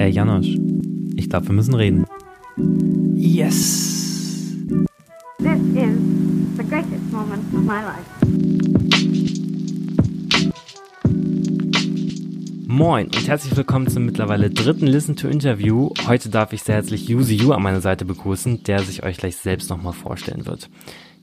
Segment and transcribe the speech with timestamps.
[0.00, 0.56] Ey, Janosch,
[1.16, 2.06] ich glaube, wir müssen reden.
[3.16, 4.54] Yes.
[5.38, 5.98] This is
[6.56, 8.06] the greatest moment of my life.
[12.68, 15.90] Moin und herzlich willkommen zum mittlerweile dritten Listen to Interview.
[16.06, 19.34] Heute darf ich sehr herzlich Yuzi Yu an meiner Seite begrüßen, der sich euch gleich
[19.34, 20.70] selbst nochmal vorstellen wird.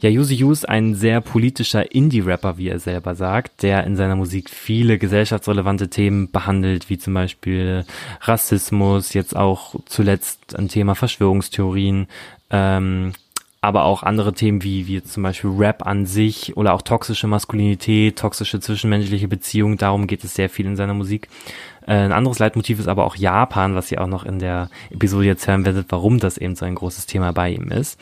[0.06, 4.16] Ja, Yuzi Yu ist ein sehr politischer Indie-Rapper, wie er selber sagt, der in seiner
[4.16, 7.86] Musik viele gesellschaftsrelevante Themen behandelt, wie zum Beispiel
[8.22, 12.06] Rassismus, jetzt auch zuletzt ein Thema Verschwörungstheorien,
[12.52, 13.14] ähm,
[13.62, 18.20] aber auch andere Themen wie, wie zum Beispiel Rap an sich oder auch toxische Maskulinität,
[18.20, 19.78] toxische zwischenmenschliche Beziehungen.
[19.78, 21.30] Darum geht es sehr viel in seiner Musik.
[21.88, 25.26] Äh, ein anderes Leitmotiv ist aber auch Japan, was ihr auch noch in der Episode
[25.26, 28.00] jetzt hören werdet, warum das eben so ein großes Thema bei ihm ist.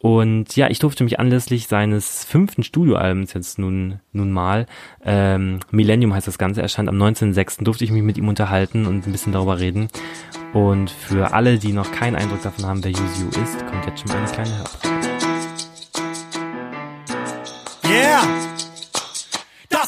[0.00, 4.66] Und ja, ich durfte mich anlässlich seines fünften Studioalbums jetzt nun, nun mal,
[5.04, 7.64] ähm, Millennium heißt das Ganze, erscheint am 19.06.
[7.64, 9.88] durfte ich mich mit ihm unterhalten und ein bisschen darüber reden.
[10.52, 14.08] Und für alle, die noch keinen Eindruck davon haben, wer Yuzu ist, kommt jetzt schon
[14.08, 14.98] mal eine kleine Hörprobe.
[17.84, 18.57] Yeah!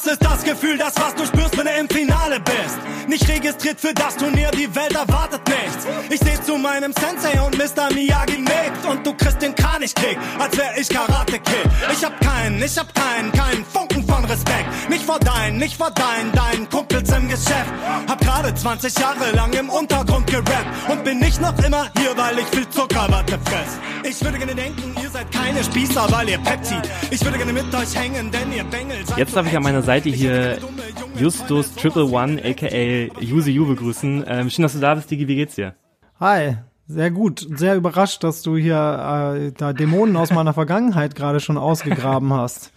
[0.03, 2.79] Das ist das Gefühl, das was du spürst, wenn du im Finale bist.
[3.07, 5.85] Nicht registriert für das Turnier, die Welt erwartet nichts.
[6.09, 7.93] Ich seh zu meinem Sensei und Mr.
[7.93, 11.69] Miyagi nickt und du kriegst den Kranichkick, als wär ich Karate Kid.
[11.91, 14.89] Ich hab keinen, ich hab keinen, keinen Funken von Respekt.
[14.89, 17.71] Nicht vor deinen, nicht vor deinen, deinen Kumpels im Geschäft.
[18.07, 22.39] Hab gerade 20 Jahre lang im Untergrund gerappt und bin nicht noch immer hier, weil
[22.39, 23.77] ich viel Zuckerwatte fress.
[24.03, 26.75] Ich würde gerne denken, ihr seid keine Spießer, weil ihr Pepsi.
[27.11, 29.83] Ich würde gerne mit euch hängen, denn ihr Bengel seid Jetzt darf ich an meiner
[29.83, 30.57] Seite hier
[31.19, 34.23] Justus Triple One, aka Yuzi Yu begrüßen.
[34.25, 35.75] Ähm, schön, dass du da bist, Digi, wie geht's dir?
[36.19, 37.45] Hi, sehr gut.
[37.55, 42.71] Sehr überrascht, dass du hier äh, da Dämonen aus meiner Vergangenheit gerade schon ausgegraben hast.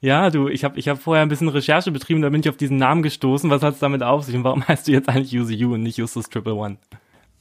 [0.00, 2.56] Ja, du, ich habe ich hab vorher ein bisschen Recherche betrieben, da bin ich auf
[2.56, 3.48] diesen Namen gestoßen.
[3.48, 5.96] Was hat's damit auf sich und warum heißt du jetzt eigentlich Yuzi Yu und nicht
[5.96, 6.76] Justus Triple One?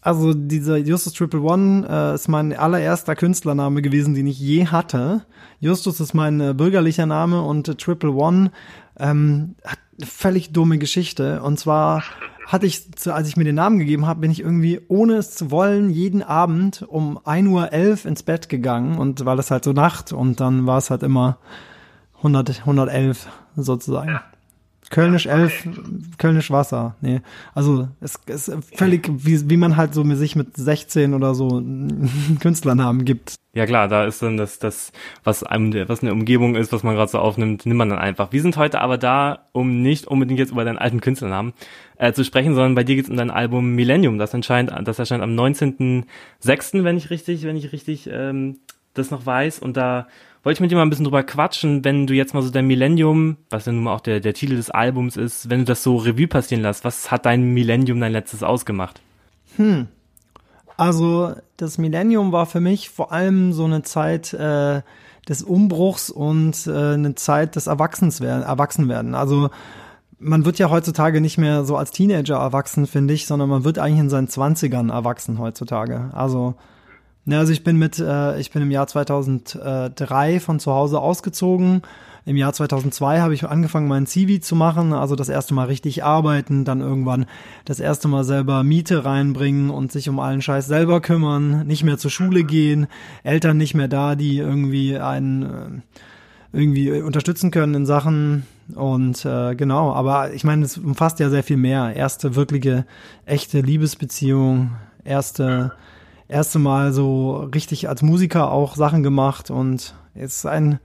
[0.01, 5.25] Also dieser Justus Triple One äh, ist mein allererster Künstlername gewesen, den ich je hatte.
[5.59, 8.51] Justus ist mein äh, bürgerlicher Name und äh, Triple One
[8.99, 9.55] ähm,
[10.03, 11.41] völlig dumme Geschichte.
[11.43, 12.03] Und zwar
[12.47, 15.51] hatte ich, als ich mir den Namen gegeben habe, bin ich irgendwie, ohne es zu
[15.51, 18.97] wollen, jeden Abend um 1.11 Uhr ins Bett gegangen.
[18.97, 21.37] Und weil es halt so Nacht und dann war es halt immer
[22.17, 24.19] 100, 111 sozusagen.
[24.91, 25.67] Kölnisch 11,
[26.19, 26.95] Kölnisch Wasser.
[27.01, 27.21] Nee,
[27.55, 31.33] also es es ist völlig, wie, wie man halt so mit sich mit 16 oder
[31.33, 31.63] so
[32.39, 33.33] Künstlernamen gibt.
[33.53, 34.91] Ja klar, da ist dann das, das
[35.23, 37.99] was einem, der- was eine Umgebung ist, was man gerade so aufnimmt, nimmt man dann
[37.99, 38.31] einfach.
[38.31, 41.53] Wir sind heute aber da, um nicht unbedingt jetzt über deinen alten Künstlernamen
[41.97, 44.17] äh, zu sprechen, sondern bei dir geht's um dein Album Millennium.
[44.19, 48.57] Das erscheint, das erscheint am 19.06., wenn ich richtig, wenn ich richtig ähm,
[48.93, 49.59] das noch weiß.
[49.59, 50.07] Und da
[50.43, 52.65] wollte ich mit dir mal ein bisschen drüber quatschen, wenn du jetzt mal so dein
[52.65, 55.83] Millennium, was ja nun mal auch der, der Titel des Albums ist, wenn du das
[55.83, 59.01] so Revue passieren lässt, was hat dein Millennium dein letztes ausgemacht?
[60.77, 64.81] Also das Millennium war für mich vor allem so eine Zeit äh,
[65.29, 69.13] des Umbruchs und äh, eine Zeit des Erwachsenswerden, Erwachsenwerden.
[69.13, 69.51] Also
[70.17, 73.77] man wird ja heutzutage nicht mehr so als Teenager erwachsen, finde ich, sondern man wird
[73.77, 76.09] eigentlich in seinen Zwanzigern erwachsen heutzutage.
[76.13, 76.55] Also
[77.23, 81.83] Ne, also ich bin mit, äh, ich bin im Jahr 2003 von zu Hause ausgezogen.
[82.25, 86.03] Im Jahr 2002 habe ich angefangen, meinen CV zu machen, also das erste Mal richtig
[86.03, 87.25] arbeiten, dann irgendwann
[87.65, 91.97] das erste Mal selber Miete reinbringen und sich um allen Scheiß selber kümmern, nicht mehr
[91.97, 92.85] zur Schule gehen,
[93.23, 95.97] Eltern nicht mehr da, die irgendwie einen äh,
[96.53, 98.45] irgendwie unterstützen können in Sachen
[98.75, 101.95] und äh, genau, aber ich meine, es umfasst ja sehr viel mehr.
[101.95, 102.85] Erste wirkliche,
[103.25, 104.71] echte Liebesbeziehung,
[105.03, 105.71] erste
[106.31, 110.79] erste Mal so richtig als Musiker auch Sachen gemacht und es ist ein,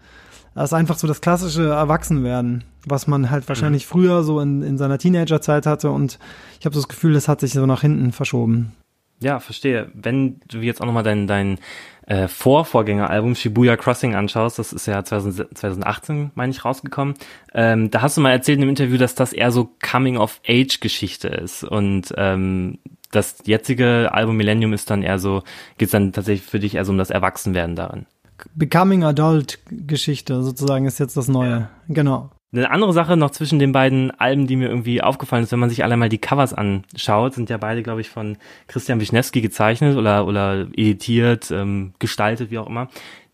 [0.55, 4.79] das ist einfach so das klassische Erwachsenwerden, was man halt wahrscheinlich früher so in, in
[4.79, 6.19] seiner Teenagerzeit hatte und
[6.61, 8.73] ich habe so das Gefühl, das hat sich so nach hinten verschoben.
[9.21, 9.91] Ja, verstehe.
[9.95, 11.59] Wenn du jetzt auch nochmal dein, dein
[12.07, 17.15] äh, Vorvorgängeralbum Shibuya Crossing anschaust, das ist ja 2000, 2018, meine ich, rausgekommen,
[17.55, 21.65] ähm, da hast du mal erzählt in einem Interview, dass das eher so Coming-of-Age-Geschichte ist
[21.65, 22.79] und ähm,
[23.11, 25.43] das jetzige Album Millennium ist dann eher so,
[25.79, 28.07] geht's dann tatsächlich für dich eher so um das Erwachsenwerden darin.
[28.55, 31.71] Becoming Adult Geschichte sozusagen ist jetzt das Neue.
[31.89, 32.31] Genau.
[32.53, 35.69] Eine andere Sache noch zwischen den beiden Alben, die mir irgendwie aufgefallen ist, wenn man
[35.69, 38.39] sich alle mal die Covers anschaut, sind ja beide, glaube ich, von
[38.69, 42.89] Christian Wischnewski gezeichnet oder, oder editiert, ähm, gestaltet, wie auch immer.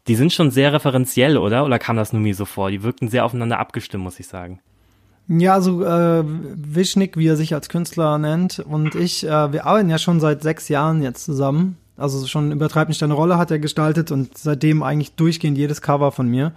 [0.08, 1.64] Die sind schon sehr referenziell, oder?
[1.64, 2.70] Oder kam das nur mir so vor?
[2.70, 4.60] Die wirkten sehr aufeinander abgestimmt, muss ich sagen.
[5.28, 9.90] Ja, also äh, Wischnick, wie er sich als Künstler nennt, und ich, äh, wir arbeiten
[9.90, 11.76] ja schon seit sechs Jahren jetzt zusammen.
[11.96, 16.10] Also schon übertreibt nicht deine Rolle hat er gestaltet und seitdem eigentlich durchgehend jedes Cover
[16.10, 16.52] von mir.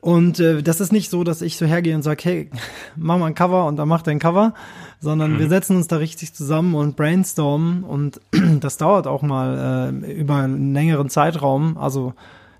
[0.00, 2.50] Und äh, das ist nicht so, dass ich so hergehe und sage, hey,
[2.96, 4.54] mach mal ein Cover und dann macht er ein Cover,
[5.00, 5.38] sondern mhm.
[5.38, 8.20] wir setzen uns da richtig zusammen und brainstormen und
[8.60, 12.14] das dauert auch mal äh, über einen längeren Zeitraum, also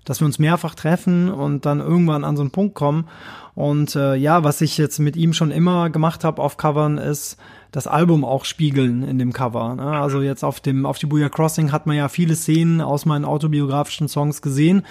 [0.05, 3.07] dass wir uns mehrfach treffen und dann irgendwann an so einen Punkt kommen.
[3.53, 7.37] Und äh, ja, was ich jetzt mit ihm schon immer gemacht habe auf Covern, ist
[7.71, 9.75] das Album auch spiegeln in dem Cover.
[9.75, 9.83] Ne?
[9.83, 13.25] Also jetzt auf dem auf die Booyah Crossing hat man ja viele Szenen aus meinen
[13.25, 14.83] autobiografischen Songs gesehen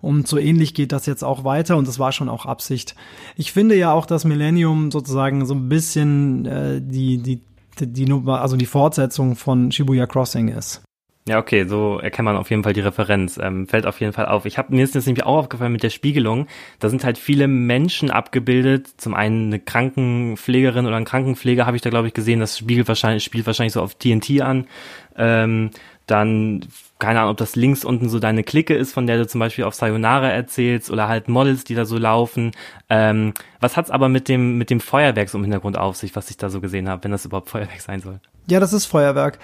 [0.00, 2.94] und so ähnlich geht das jetzt auch weiter und das war schon auch Absicht.
[3.36, 7.40] Ich finde ja auch, dass Millennium sozusagen so ein bisschen äh, die die
[7.80, 10.82] die also die Fortsetzung von Shibuya Crossing ist.
[11.28, 13.36] Ja, okay, so erkennt man auf jeden Fall die Referenz.
[13.36, 14.46] Ähm, fällt auf jeden Fall auf.
[14.46, 16.46] Ich habe mir ist das nämlich auch aufgefallen mit der Spiegelung.
[16.78, 18.88] Da sind halt viele Menschen abgebildet.
[18.96, 22.40] Zum einen eine Krankenpflegerin oder ein Krankenpfleger habe ich da glaube ich gesehen.
[22.40, 24.68] Das spiegelt wahrscheinlich spielt wahrscheinlich so auf TNT an.
[25.16, 25.70] Ähm,
[26.06, 26.64] dann
[26.98, 29.64] keine Ahnung, ob das links unten so deine Clique ist, von der du zum Beispiel
[29.64, 32.52] auf Sayonara erzählst oder halt Models, die da so laufen.
[32.88, 36.30] Ähm, was hat's aber mit dem mit dem Feuerwerk so im Hintergrund auf sich, was
[36.30, 38.18] ich da so gesehen habe, wenn das überhaupt Feuerwerk sein soll?
[38.46, 39.38] Ja, das ist Feuerwerk.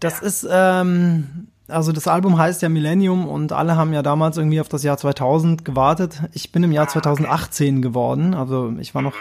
[0.00, 0.26] Das ja.
[0.26, 4.68] ist, ähm, also das Album heißt ja Millennium und alle haben ja damals irgendwie auf
[4.68, 6.22] das Jahr 2000 gewartet.
[6.32, 9.14] Ich bin im Jahr 2018 geworden, also ich war noch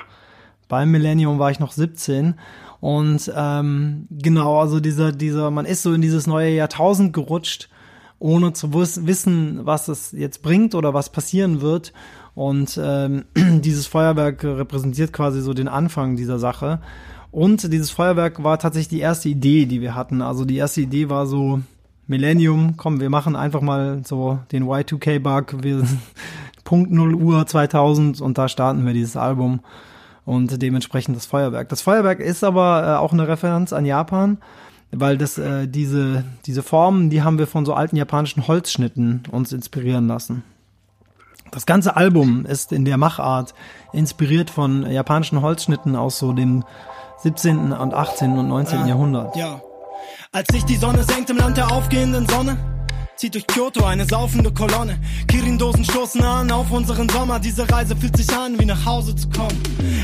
[0.68, 2.36] beim Millennium war ich noch 17
[2.82, 7.70] und ähm, genau, also dieser dieser man ist so in dieses neue Jahrtausend gerutscht,
[8.20, 11.94] ohne zu wissen, was es jetzt bringt oder was passieren wird
[12.34, 16.80] und ähm, dieses Feuerwerk repräsentiert quasi so den Anfang dieser Sache
[17.36, 20.22] und dieses Feuerwerk war tatsächlich die erste Idee, die wir hatten.
[20.22, 21.60] Also die erste Idee war so,
[22.08, 25.84] Millennium, komm, wir machen einfach mal so den Y2K-Bug, wir
[26.64, 29.60] Punkt 0 Uhr 2000 und da starten wir dieses Album
[30.24, 31.68] und dementsprechend das Feuerwerk.
[31.68, 34.38] Das Feuerwerk ist aber äh, auch eine Referenz an Japan,
[34.92, 39.52] weil das äh, diese diese Formen, die haben wir von so alten japanischen Holzschnitten uns
[39.52, 40.44] inspirieren lassen.
[41.52, 43.54] Das ganze Album ist in der Machart
[43.92, 46.64] inspiriert von japanischen Holzschnitten aus so dem
[47.18, 47.74] 17.
[47.74, 48.38] und 18.
[48.38, 48.82] und 19.
[48.82, 49.36] Ja, Jahrhundert.
[49.36, 49.62] Ja.
[50.32, 52.58] Als sich die Sonne senkt im Land der aufgehenden Sonne,
[53.16, 55.00] zieht durch Kyoto eine saufende Kolonne.
[55.28, 57.40] Kirin-Dosen stoßen an auf unseren Sommer.
[57.40, 59.58] Diese Reise fühlt sich an, wie nach Hause zu kommen.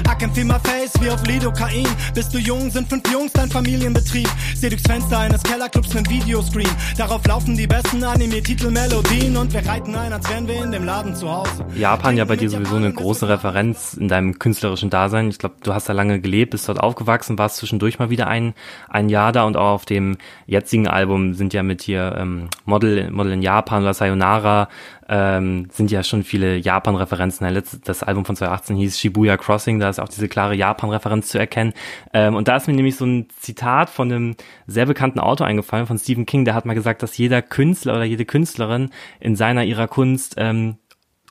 [0.07, 1.87] I can feel my face wie auf Lidocain.
[2.13, 4.29] Bist du jung, sind fünf Jungs dein Familienbetrieb.
[4.55, 6.69] Seh durchs Fenster eines Kellerclubs nen Videoscreen.
[6.97, 11.15] Darauf laufen die besten Anime-Titel-Melodien und wir reiten ein, als wären wir in dem Laden
[11.15, 11.65] zu Hause.
[11.75, 15.29] Japan ja bei dir sowieso eine große Referenz in deinem künstlerischen Dasein.
[15.29, 18.53] Ich glaube, du hast da lange gelebt, bist dort aufgewachsen, warst zwischendurch mal wieder ein,
[18.89, 23.00] ein Jahr da und auch auf dem jetzigen Album sind ja mit dir ähm, Model
[23.09, 24.69] Model in Japan oder Sayonara
[25.09, 27.61] ähm, sind ja schon viele Japan-Referenzen.
[27.83, 31.73] Das Album von 2018 hieß Shibuya Crossing, da ist auch diese klare Japan-Referenz zu erkennen.
[32.13, 34.35] Ähm, und da ist mir nämlich so ein Zitat von einem
[34.67, 38.03] sehr bekannten Autor eingefallen, von Stephen King, der hat mal gesagt, dass jeder Künstler oder
[38.03, 38.89] jede Künstlerin
[39.19, 40.77] in seiner ihrer Kunst ähm,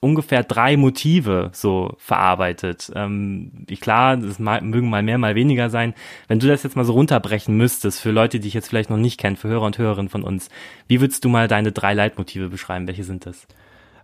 [0.00, 2.90] ungefähr drei Motive so verarbeitet.
[2.94, 5.94] Ähm, klar, das mögen mal mehr, mal weniger sein.
[6.26, 8.96] Wenn du das jetzt mal so runterbrechen müsstest für Leute, die ich jetzt vielleicht noch
[8.96, 10.48] nicht kenne, für Hörer und Hörerinnen von uns,
[10.88, 12.86] wie würdest du mal deine drei Leitmotive beschreiben?
[12.86, 13.46] Welche sind das?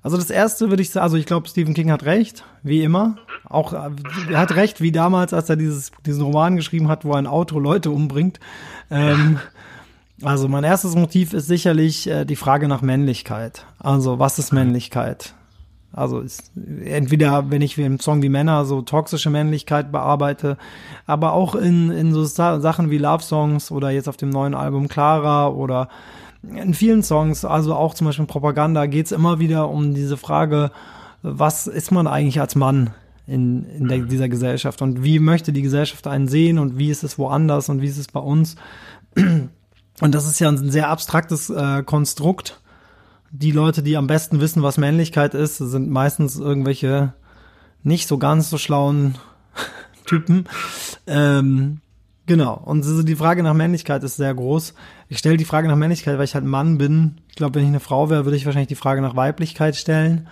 [0.02, 3.16] Also das erste würde ich sagen, also ich glaube, Stephen King hat recht, wie immer.
[3.49, 3.90] Auch er
[4.38, 7.90] hat recht, wie damals, als er dieses, diesen Roman geschrieben hat, wo ein Auto Leute
[7.90, 8.38] umbringt.
[8.90, 9.40] Ähm,
[10.22, 13.66] also mein erstes Motiv ist sicherlich äh, die Frage nach Männlichkeit.
[13.78, 15.34] Also was ist Männlichkeit?
[15.92, 16.52] Also ist,
[16.84, 20.58] entweder, wenn ich im Song wie Männer so toxische Männlichkeit bearbeite,
[21.06, 24.88] aber auch in, in so Sachen wie Love Songs oder jetzt auf dem neuen Album
[24.88, 25.88] Clara oder
[26.42, 30.70] in vielen Songs, also auch zum Beispiel Propaganda, geht's immer wieder um diese Frage,
[31.22, 32.90] was ist man eigentlich als Mann
[33.26, 37.04] in, in der, dieser Gesellschaft und wie möchte die Gesellschaft einen sehen und wie ist
[37.04, 38.56] es woanders und wie ist es bei uns?
[40.00, 42.61] Und das ist ja ein sehr abstraktes äh, Konstrukt
[43.30, 47.14] die Leute, die am besten wissen, was Männlichkeit ist, sind meistens irgendwelche
[47.83, 49.16] nicht so ganz so schlauen
[50.06, 50.47] Typen.
[51.06, 51.80] Ähm,
[52.26, 52.54] genau.
[52.54, 54.75] Und die Frage nach Männlichkeit ist sehr groß.
[55.09, 57.18] Ich stelle die Frage nach Männlichkeit, weil ich halt Mann bin.
[57.28, 60.28] Ich glaube, wenn ich eine Frau wäre, würde ich wahrscheinlich die Frage nach Weiblichkeit stellen.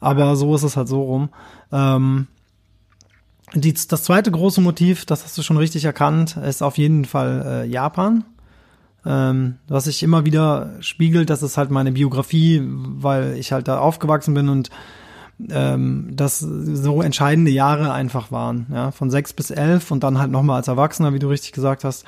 [0.00, 1.30] Aber so ist es halt so rum.
[1.72, 2.26] Ähm,
[3.54, 7.42] die, das zweite große Motiv, das hast du schon richtig erkannt, ist auf jeden Fall
[7.46, 8.24] äh, Japan.
[9.06, 13.78] Ähm, was sich immer wieder spiegelt, das ist halt meine Biografie, weil ich halt da
[13.78, 14.70] aufgewachsen bin und
[15.50, 20.30] ähm, das so entscheidende Jahre einfach waren, ja, von sechs bis elf und dann halt
[20.30, 22.04] nochmal als Erwachsener, wie du richtig gesagt hast.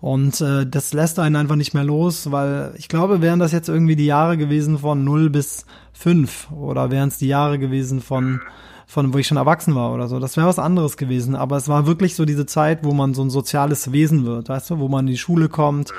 [0.00, 3.68] Und äh, das lässt einen einfach nicht mehr los, weil ich glaube, wären das jetzt
[3.68, 8.40] irgendwie die Jahre gewesen von null bis fünf oder wären es die Jahre gewesen von
[8.88, 10.18] von wo ich schon erwachsen war oder so.
[10.18, 11.36] Das wäre was anderes gewesen.
[11.36, 14.70] Aber es war wirklich so diese Zeit, wo man so ein soziales Wesen wird, weißt
[14.70, 15.92] du, wo man in die Schule kommt,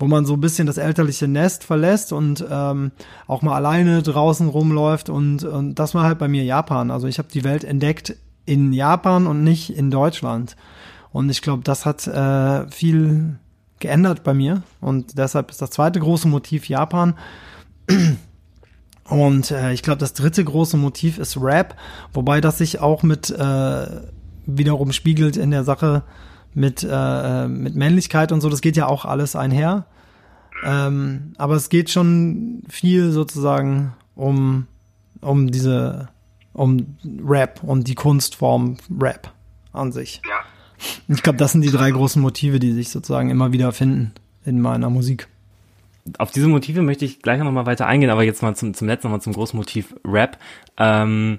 [0.00, 2.90] wo man so ein bisschen das elterliche Nest verlässt und ähm,
[3.28, 5.08] auch mal alleine draußen rumläuft.
[5.08, 6.90] Und, und das war halt bei mir Japan.
[6.90, 10.56] Also ich habe die Welt entdeckt in Japan und nicht in Deutschland.
[11.12, 13.38] Und ich glaube, das hat äh, viel
[13.78, 14.64] geändert bei mir.
[14.80, 17.14] Und deshalb ist das zweite große Motiv Japan.
[19.12, 21.76] Und äh, ich glaube, das dritte große Motiv ist Rap,
[22.12, 23.86] wobei das sich auch mit äh,
[24.46, 26.02] wiederum spiegelt in der Sache
[26.54, 28.48] mit, äh, mit Männlichkeit und so.
[28.48, 29.86] Das geht ja auch alles einher.
[30.64, 34.66] Ähm, aber es geht schon viel sozusagen um,
[35.20, 36.08] um diese,
[36.52, 39.32] um Rap und die Kunstform Rap
[39.72, 40.22] an sich.
[40.28, 40.40] Ja.
[41.08, 44.12] Ich glaube, das sind die drei großen Motive, die sich sozusagen immer wieder finden
[44.44, 45.28] in meiner Musik.
[46.18, 48.88] Auf diese Motive möchte ich gleich noch mal weiter eingehen, aber jetzt mal zum, zum
[48.88, 50.38] letzten Mal zum großen Motiv Rap.
[50.76, 51.38] Ähm,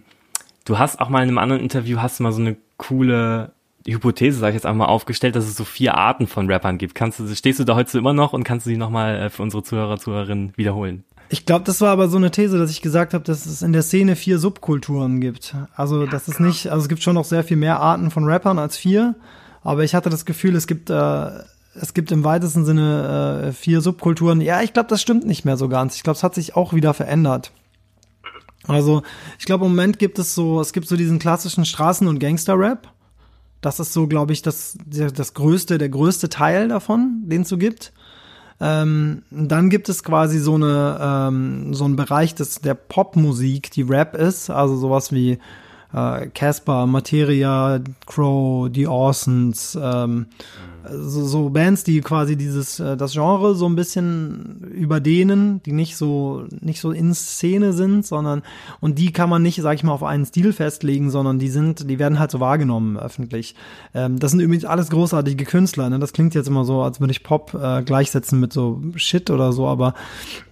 [0.66, 3.52] du hast auch mal in einem anderen Interview hast du mal so eine coole
[3.86, 6.96] Hypothese, sag ich jetzt einmal, aufgestellt, dass es so vier Arten von Rappern gibt.
[6.96, 9.44] Kannst du, stehst du da heute immer noch und kannst du die nochmal äh, für
[9.44, 11.04] unsere Zuhörer, Zuhörerinnen wiederholen?
[11.30, 13.74] Ich glaube, das war aber so eine These, dass ich gesagt habe, dass es in
[13.74, 15.56] der Szene vier Subkulturen gibt.
[15.76, 18.60] Also, das ist nicht, also es gibt schon noch sehr viel mehr Arten von Rappern
[18.60, 19.16] als vier,
[19.64, 21.30] aber ich hatte das Gefühl, es gibt äh,
[21.76, 24.42] es gibt im weitesten Sinne äh, vier Subkulturen.
[24.42, 25.96] Ja, ich glaube, das stimmt nicht mehr so ganz.
[25.96, 27.52] Ich glaube, es hat sich auch wieder verändert.
[28.68, 29.02] Also,
[29.40, 32.88] ich glaube, im Moment gibt es so, es gibt so diesen klassischen Straßen- und Gangster-Rap.
[33.62, 37.58] Das ist so, glaube ich, das, das größte, der größte Teil davon, den es so
[37.58, 37.94] gibt.
[38.60, 43.82] Ähm, dann gibt es quasi so eine, ähm, so einen Bereich des, der Popmusik, die
[43.82, 45.40] Rap ist, also sowas wie
[45.94, 50.28] äh, Casper, Materia, Crow, The Orsons, ähm,
[50.92, 55.96] so, so Bands, die quasi dieses äh, das Genre so ein bisschen überdehnen, die nicht
[55.96, 58.44] so nicht so in Szene sind, sondern
[58.80, 61.90] und die kann man nicht, sag ich mal, auf einen Stil festlegen, sondern die sind,
[61.90, 63.56] die werden halt so wahrgenommen öffentlich.
[63.94, 65.90] Ähm, das sind übrigens alles großartige Künstler.
[65.90, 66.00] Ne?
[66.00, 69.54] Das klingt jetzt immer so, als würde ich Pop äh, gleichsetzen mit so Shit oder
[69.54, 69.94] so, aber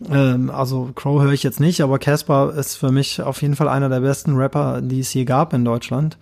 [0.09, 3.67] ähm, also Crow höre ich jetzt nicht, aber Casper ist für mich auf jeden Fall
[3.67, 6.17] einer der besten Rapper, die es je gab in Deutschland.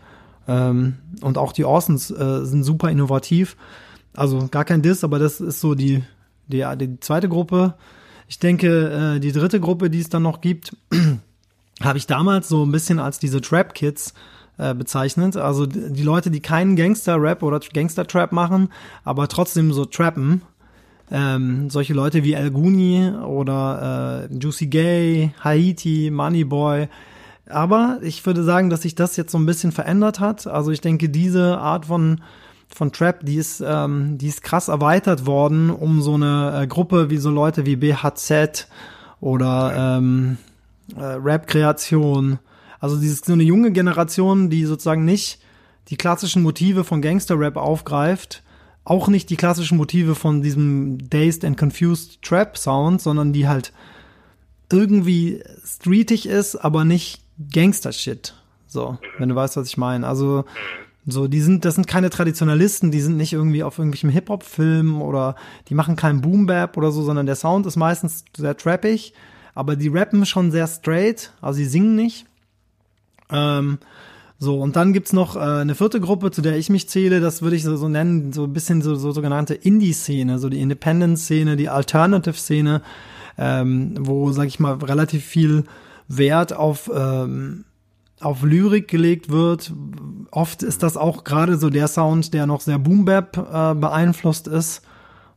[0.48, 3.56] Ähm, und auch die Orsons äh, sind super innovativ.
[4.20, 6.04] Also gar kein Diss, aber das ist so die,
[6.48, 7.76] die, die zweite Gruppe.
[8.28, 10.76] Ich denke, äh, die dritte Gruppe, die es dann noch gibt,
[11.82, 14.14] habe ich damals so ein bisschen als diese Trap Kids
[14.58, 15.38] äh, bezeichnet.
[15.38, 18.70] Also die Leute, die keinen Gangster-Rap oder Gangster-Trap machen,
[19.06, 20.42] aber trotzdem so trappen.
[21.10, 26.90] Ähm, solche Leute wie El Guni oder äh, Juicy Gay, Haiti, Moneyboy.
[27.48, 30.46] Aber ich würde sagen, dass sich das jetzt so ein bisschen verändert hat.
[30.46, 32.20] Also ich denke, diese Art von
[32.74, 37.10] von Trap, die ist, ähm, die ist krass erweitert worden um so eine äh, Gruppe
[37.10, 38.68] wie so Leute wie BHZ
[39.20, 40.38] oder ähm,
[40.96, 42.40] äh, Rap-Kreation.
[42.80, 45.40] Also dieses, so eine junge Generation, die sozusagen nicht
[45.90, 48.44] die klassischen Motive von Gangster-Rap aufgreift,
[48.86, 53.74] auch nicht die klassischen Motive von diesem Dazed and Confused Trap-Sound, sondern die halt
[54.72, 57.22] irgendwie streetig ist, aber nicht
[57.52, 58.36] Gangster-Shit.
[58.68, 60.08] So, wenn du weißt, was ich meine.
[60.08, 60.46] Also
[61.12, 65.36] so, die sind, das sind keine Traditionalisten, die sind nicht irgendwie auf irgendwelchem Hip-Hop-Film oder
[65.68, 69.14] die machen keinen Boom-Bap oder so, sondern der Sound ist meistens sehr trappig,
[69.56, 72.26] aber die rappen schon sehr straight, also sie singen nicht.
[73.32, 73.80] Ähm,
[74.42, 77.42] so, und dann gibt's noch äh, eine vierte Gruppe, zu der ich mich zähle, das
[77.42, 81.58] würde ich so, so nennen, so ein bisschen so, so sogenannte Indie-Szene, so die Independent-Szene,
[81.58, 82.82] die Alternative-Szene,
[83.38, 85.66] ähm, wo, sag ich mal, relativ viel
[86.08, 87.66] Wert auf ähm,
[88.22, 89.74] auf Lyrik gelegt wird.
[90.32, 94.82] Oft ist das auch gerade so der Sound, der noch sehr Boom-Bap äh, beeinflusst ist.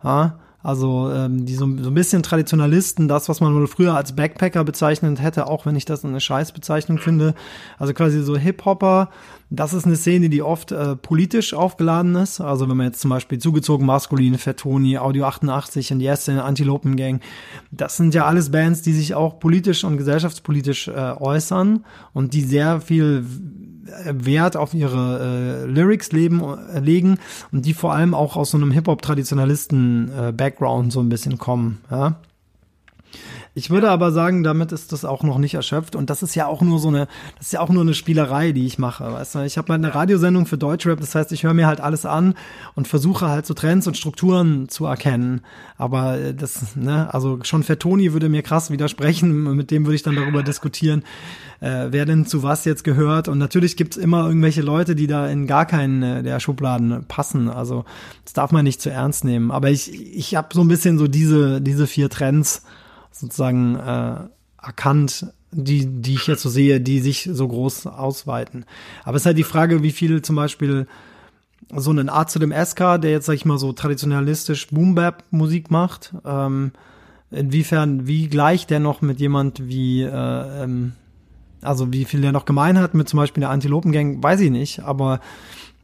[0.02, 0.38] Ja?
[0.62, 4.62] Also ähm, die so, so ein bisschen Traditionalisten, das, was man wohl früher als Backpacker
[4.62, 7.34] bezeichnet hätte, auch wenn ich das eine Scheißbezeichnung finde.
[7.78, 9.10] Also quasi so Hip-Hopper.
[9.54, 12.40] Das ist eine Szene, die oft äh, politisch aufgeladen ist.
[12.40, 16.96] Also wenn man jetzt zum Beispiel zugezogen Maskulin, Fettoni, Audio 88 und Yes in Antilopen
[16.96, 17.20] Gang,
[17.70, 22.40] das sind ja alles Bands, die sich auch politisch und gesellschaftspolitisch äh, äußern und die
[22.40, 23.26] sehr viel
[24.06, 27.18] Wert auf ihre äh, Lyrics leben, äh, legen
[27.50, 31.82] und die vor allem auch aus so einem Hip-Hop-Traditionalisten-Background äh, so ein bisschen kommen.
[31.90, 32.16] Ja?
[33.54, 36.46] Ich würde aber sagen, damit ist das auch noch nicht erschöpft und das ist ja
[36.46, 37.06] auch nur so eine,
[37.36, 39.12] das ist ja auch nur eine Spielerei, die ich mache.
[39.12, 41.78] Weißt du, ich habe halt eine Radiosendung für Deutschrap, das heißt, ich höre mir halt
[41.78, 42.32] alles an
[42.74, 45.42] und versuche halt so Trends und Strukturen zu erkennen.
[45.76, 49.96] Aber äh, das, ne, also schon für Toni würde mir krass widersprechen, mit dem würde
[49.96, 51.02] ich dann darüber diskutieren,
[51.60, 53.28] äh, wer denn zu was jetzt gehört.
[53.28, 57.50] Und natürlich gibt's immer irgendwelche Leute, die da in gar keinen äh, der Schubladen passen.
[57.50, 57.84] Also
[58.24, 59.50] das darf man nicht zu ernst nehmen.
[59.50, 62.62] Aber ich, ich habe so ein bisschen so diese, diese vier Trends
[63.12, 64.16] sozusagen äh,
[64.62, 68.64] erkannt die, die ich jetzt so sehe, die sich so groß ausweiten.
[69.04, 70.86] Aber es ist halt die Frage, wie viel zum Beispiel
[71.74, 76.14] so einen Art zu dem SK, der jetzt, sag ich mal, so traditionalistisch Boom-Bap-Musik macht,
[76.24, 76.72] ähm,
[77.30, 80.08] inwiefern, wie gleich der noch mit jemand wie, äh,
[80.64, 80.92] ähm,
[81.60, 84.80] also wie viel der noch gemein hat mit zum Beispiel der Antilopengang, weiß ich nicht,
[84.80, 85.20] aber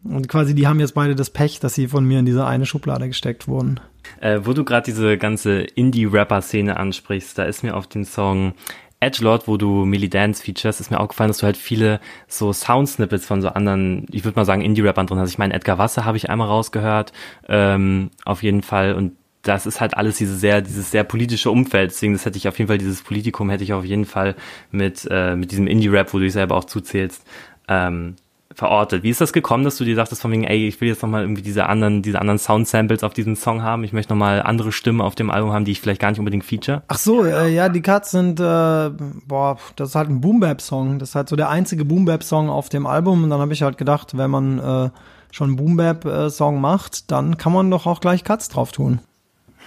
[0.04, 2.66] und quasi die haben jetzt beide das Pech, dass sie von mir in diese eine
[2.66, 3.80] Schublade gesteckt wurden.
[4.20, 8.54] Äh, wo du gerade diese ganze Indie-Rapper-Szene ansprichst, da ist mir auf den Song
[9.00, 12.52] Edgelord, wo du Millie Dance features, ist mir auch gefallen, dass du halt viele so
[12.52, 15.30] Sound-Snippets von so anderen, ich würde mal sagen, Indie-Rappern drin hast.
[15.30, 17.12] Ich meine, Edgar Wasser habe ich einmal rausgehört,
[17.48, 18.94] ähm, auf jeden Fall.
[18.94, 19.12] Und
[19.42, 21.92] das ist halt alles diese sehr, dieses sehr politische Umfeld.
[21.92, 24.34] Deswegen, das hätte ich auf jeden Fall, dieses Politikum hätte ich auf jeden Fall
[24.72, 27.24] mit, äh, mit diesem Indie-Rap, wo du dich selber auch zuzählst,
[27.68, 28.16] ähm,
[28.58, 29.04] verortet.
[29.04, 31.22] Wie ist das gekommen, dass du dir dachtest von wegen, ey, ich will jetzt nochmal
[31.22, 33.84] irgendwie diese anderen, diese anderen Sound-Samples auf diesem Song haben.
[33.84, 36.44] Ich möchte nochmal andere Stimmen auf dem Album haben, die ich vielleicht gar nicht unbedingt
[36.44, 36.82] feature?
[36.88, 38.90] Ach so, äh, ja, die Cuts sind, äh,
[39.28, 40.98] boah, das ist halt ein Boom-Bap-Song.
[40.98, 43.22] Das ist halt so der einzige Boom-Bap-Song auf dem Album.
[43.22, 44.90] Und dann habe ich halt gedacht, wenn man äh,
[45.30, 48.98] schon einen Boom-Bap-Song macht, dann kann man doch auch gleich Cuts drauf tun.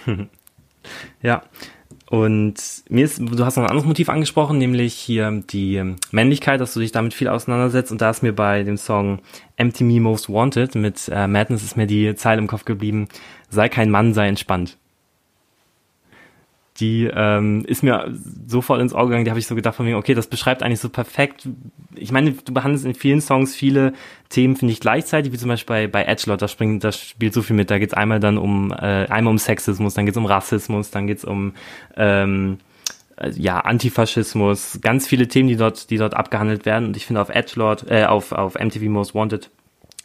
[1.22, 1.42] ja,
[2.12, 2.54] und
[2.90, 6.80] mir ist, du hast noch ein anderes Motiv angesprochen, nämlich hier die Männlichkeit, dass du
[6.80, 7.90] dich damit viel auseinandersetzt.
[7.90, 9.20] Und da ist mir bei dem Song
[9.56, 13.08] Empty Me Most Wanted mit äh, Madness ist mir die Zeile im Kopf geblieben,
[13.48, 14.76] sei kein Mann, sei entspannt
[16.82, 18.12] die ähm, ist mir
[18.46, 20.64] so voll ins Auge gegangen, die habe ich so gedacht von mir, okay, das beschreibt
[20.64, 21.48] eigentlich so perfekt.
[21.94, 23.92] Ich meine, du behandelst in vielen Songs viele
[24.30, 27.42] Themen, finde ich, gleichzeitig, wie zum Beispiel bei, bei Edgelord, da springt, das spielt so
[27.42, 27.70] viel mit.
[27.70, 31.24] Da geht's einmal dann um, äh, einmal um Sexismus, dann geht's um Rassismus, dann geht's
[31.24, 31.54] um
[31.96, 32.58] ähm,
[33.36, 36.88] ja, Antifaschismus, ganz viele Themen, die dort, die dort abgehandelt werden.
[36.88, 39.50] Und ich finde auf Edgelord, äh, auf, auf MTV Most Wanted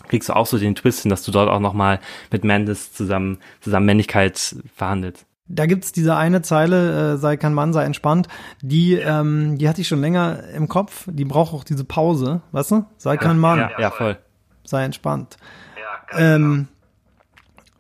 [0.10, 2.00] kriegst du auch so den Twist hin, dass du dort auch nochmal
[2.32, 5.26] mit Mendes zusammen, zusammen Männlichkeit verhandelst.
[5.50, 8.28] Da gibt's diese eine Zeile, äh, sei kein Mann, sei entspannt,
[8.62, 12.72] die, ähm, die hatte ich schon länger im Kopf, die braucht auch diese Pause, weißt
[12.72, 12.86] du?
[12.98, 13.60] Sei kein Mann.
[13.60, 14.18] Ja, ja voll.
[14.66, 15.38] Sei entspannt.
[16.12, 16.77] Ja, ähm, genau.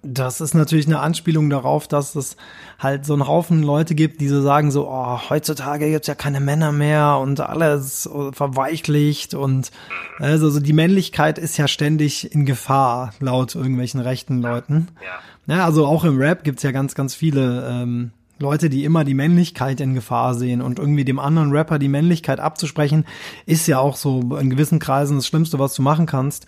[0.04, 2.38] Das ist natürlich eine Anspielung darauf, dass es
[2.80, 6.39] halt so einen Haufen Leute gibt, die so sagen so, oh, heutzutage gibt's ja keine
[6.39, 9.72] Männer mehr und alles verweichlicht und
[10.20, 14.88] also so die Männlichkeit ist ja ständig in Gefahr, laut irgendwelchen rechten Leuten.
[15.04, 15.56] Ja.
[15.56, 19.13] Ja, also auch im Rap gibt's ja ganz, ganz viele ähm, Leute, die immer die
[19.13, 23.06] Männlichkeit in Gefahr sehen und irgendwie dem anderen Rapper die Männlichkeit abzusprechen,
[23.45, 26.45] ist ja auch so in gewissen Kreisen das Schlimmste, was du machen kannst.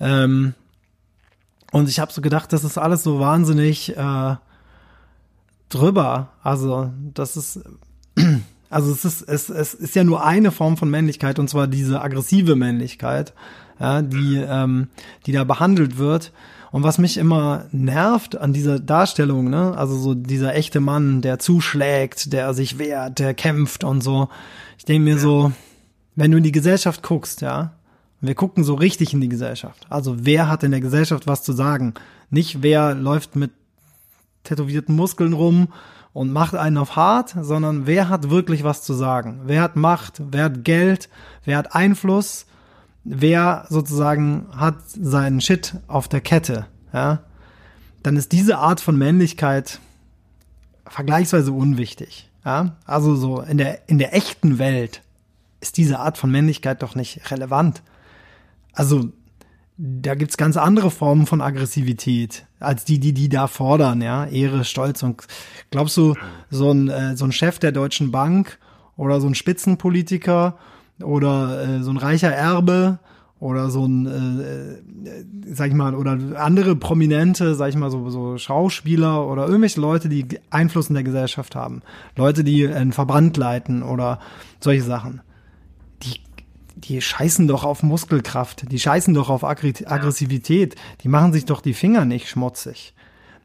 [0.00, 0.54] Ähm,
[1.72, 4.36] und ich habe so gedacht, das ist alles so wahnsinnig äh,
[5.70, 6.28] drüber.
[6.42, 7.60] Also das ist,
[8.70, 12.02] also es ist, es, es ist ja nur eine Form von Männlichkeit und zwar diese
[12.02, 13.32] aggressive Männlichkeit,
[13.80, 14.88] ja, die, ähm,
[15.26, 16.32] die da behandelt wird.
[16.72, 21.38] Und was mich immer nervt an dieser Darstellung, ne, also so dieser echte Mann, der
[21.38, 24.28] zuschlägt, der sich wehrt, der kämpft und so.
[24.78, 25.52] Ich denke mir so,
[26.16, 27.72] wenn du in die Gesellschaft guckst, ja,
[28.22, 29.86] wir gucken so richtig in die Gesellschaft.
[29.90, 31.94] Also wer hat in der Gesellschaft was zu sagen?
[32.30, 33.50] Nicht wer läuft mit
[34.44, 35.68] tätowierten Muskeln rum
[36.12, 39.42] und macht einen auf hart, sondern wer hat wirklich was zu sagen?
[39.44, 40.22] Wer hat Macht?
[40.30, 41.08] Wer hat Geld?
[41.44, 42.46] Wer hat Einfluss?
[43.04, 47.22] wer sozusagen hat seinen Shit auf der Kette, ja,
[48.02, 49.80] dann ist diese Art von Männlichkeit
[50.86, 52.28] vergleichsweise unwichtig.
[52.44, 52.76] Ja?
[52.84, 55.02] Also so in der, in der echten Welt
[55.60, 57.82] ist diese Art von Männlichkeit doch nicht relevant.
[58.72, 59.10] Also
[59.76, 64.64] da gibt's ganz andere Formen von Aggressivität als die, die die da fordern, ja, Ehre,
[64.64, 65.26] Stolz und
[65.70, 66.14] glaubst du,
[66.50, 68.58] so ein äh, so ein Chef der Deutschen Bank
[68.96, 70.56] oder so ein Spitzenpolitiker
[71.02, 72.98] oder äh, so ein reicher Erbe
[73.42, 78.08] oder so ein, äh, äh, sag ich mal, oder andere Prominente, sag ich mal, so,
[78.08, 81.82] so Schauspieler oder irgendwelche Leute, die Einfluss in der Gesellschaft haben.
[82.14, 84.20] Leute, die einen Verband leiten oder
[84.60, 85.22] solche Sachen.
[86.04, 86.20] Die,
[86.84, 91.74] die scheißen doch auf Muskelkraft, die scheißen doch auf Aggressivität, die machen sich doch die
[91.74, 92.94] Finger nicht schmutzig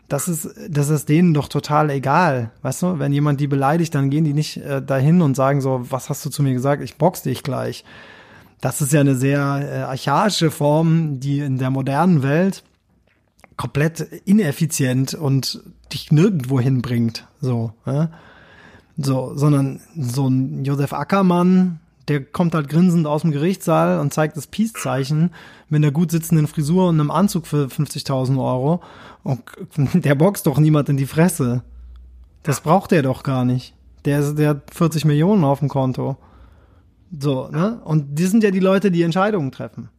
[0.07, 2.51] das ist, das ist denen doch total egal.
[2.61, 5.81] Weißt du, wenn jemand die beleidigt, dann gehen die nicht äh, dahin und sagen so,
[5.89, 6.81] was hast du zu mir gesagt?
[6.81, 7.83] Ich box dich gleich.
[8.61, 12.63] Das ist ja eine sehr äh, archaische Form, die in der modernen Welt
[13.57, 17.27] komplett ineffizient und dich nirgendwo hinbringt.
[17.41, 18.09] So, ja?
[18.97, 24.37] so, sondern so ein Josef Ackermann, der kommt halt grinsend aus dem Gerichtssaal und zeigt
[24.37, 25.31] das Peace-Zeichen
[25.69, 28.81] mit einer gut sitzenden Frisur und einem Anzug für 50.000 Euro.
[29.23, 29.43] Und
[29.93, 31.63] der boxt doch niemand in die Fresse.
[32.43, 33.73] Das braucht er doch gar nicht.
[34.05, 36.17] Der, der hat 40 Millionen auf dem Konto.
[37.19, 37.81] So, ne?
[37.83, 39.89] Und die sind ja die Leute, die Entscheidungen treffen.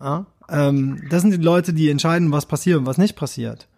[0.00, 0.26] Ja?
[0.48, 3.68] Ähm, das sind die Leute, die entscheiden, was passiert und was nicht passiert.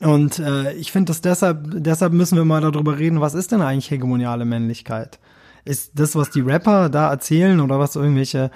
[0.00, 3.62] Und äh, ich finde, dass deshalb, deshalb müssen wir mal darüber reden, was ist denn
[3.62, 5.18] eigentlich hegemoniale Männlichkeit?
[5.64, 8.50] Ist das, was die Rapper da erzählen oder was irgendwelche,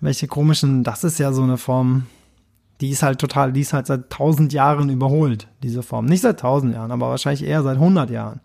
[0.00, 2.06] welche komischen, das ist ja so eine Form,
[2.80, 6.06] die ist halt total, die ist halt seit tausend Jahren überholt, diese Form.
[6.06, 8.40] Nicht seit tausend Jahren, aber wahrscheinlich eher seit hundert Jahren.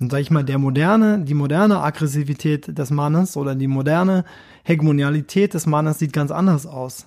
[0.00, 4.24] Und sag ich mal, der moderne, die moderne Aggressivität des Mannes oder die moderne
[4.64, 7.06] Hegemonialität des Mannes sieht ganz anders aus.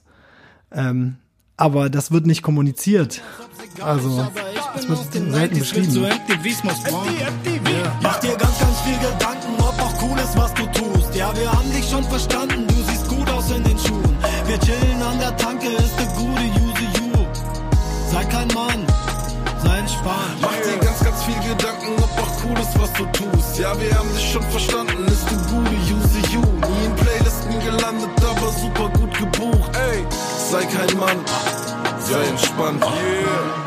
[0.71, 1.17] Ähm,
[1.57, 3.21] aber das wird nicht kommuniziert.
[3.81, 4.27] Also,
[4.75, 6.07] das wird selten beschrieben.
[8.01, 9.32] Mach dir ganz, ganz viel Gedanken, ob auch
[10.03, 11.15] cool ist, was du tust.
[11.15, 14.17] Ja, wir haben dich schon verstanden, du siehst gut aus in den Schuhen.
[14.47, 17.25] Wir chillen an der Tanke, ist ne gute Use You.
[18.11, 18.85] Sei kein Mann,
[19.63, 20.37] sei entspannt.
[20.41, 23.59] Mach dir ganz, ganz viel Gedanken, ob auch cool ist, was du tust.
[23.59, 26.41] Ja, wir haben dich schon verstanden, ist ne gute Use You.
[26.41, 29.71] Nie in Playlisten gelandet, aber super gut gebucht.
[29.75, 30.05] Ey,
[30.51, 31.17] sei kein Mann,
[31.99, 32.83] sei entspannt.
[32.83, 33.63] Yeah.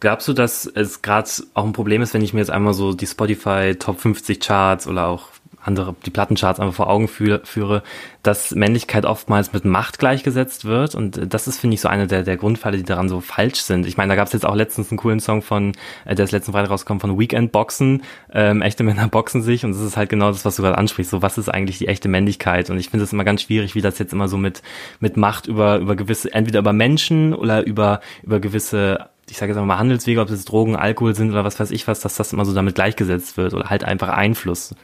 [0.00, 2.92] Glaubst du, dass es gerade auch ein Problem ist, wenn ich mir jetzt einmal so
[2.92, 5.30] die Spotify Top 50 Charts oder auch
[5.66, 7.82] andere, die Plattencharts einfach vor Augen führe,
[8.22, 10.94] dass Männlichkeit oftmals mit Macht gleichgesetzt wird.
[10.94, 13.86] Und das ist, finde ich, so eine der, der Grundfälle, die daran so falsch sind.
[13.86, 15.72] Ich meine, da gab es jetzt auch letztens einen coolen Song von,
[16.04, 18.02] äh, der ist letzten Freitag rausgekommen, von Weekend Boxen.
[18.32, 19.64] Ähm, echte Männer boxen sich.
[19.64, 21.10] Und das ist halt genau das, was du gerade ansprichst.
[21.10, 22.70] So, was ist eigentlich die echte Männlichkeit?
[22.70, 24.62] Und ich finde es immer ganz schwierig, wie das jetzt immer so mit,
[25.00, 29.60] mit Macht über, über gewisse, entweder über Menschen oder über, über gewisse ich sage jetzt
[29.60, 32.44] mal Handelswege, ob es Drogen, Alkohol sind oder was weiß ich was, dass das immer
[32.44, 34.74] so damit gleichgesetzt wird oder halt einfach Einfluss.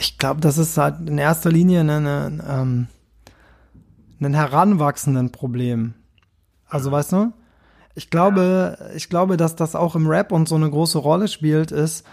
[0.00, 2.86] Ich glaube, das ist halt in erster Linie ein, ein, ähm,
[4.18, 5.92] ein heranwachsenden Problem.
[6.70, 7.32] Also weißt du,
[7.94, 11.70] ich glaube, ich glaube, dass das auch im Rap und so eine große Rolle spielt,
[11.70, 12.06] ist,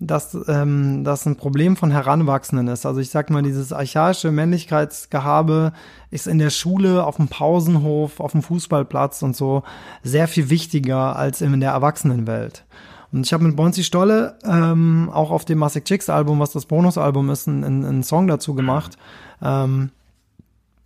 [0.00, 2.84] dass ähm, das ein Problem von Heranwachsenden ist.
[2.84, 5.72] Also ich sag mal, dieses archaische Männlichkeitsgehabe
[6.10, 9.62] ist in der Schule, auf dem Pausenhof, auf dem Fußballplatz und so
[10.02, 12.64] sehr viel wichtiger als in der Erwachsenenwelt.
[13.12, 16.66] Und ich habe mit Bonzi Stolle ähm, auch auf dem Massic Chicks Album, was das
[16.66, 18.98] Bonusalbum ist, einen, einen Song dazu gemacht.
[19.42, 19.90] Ähm,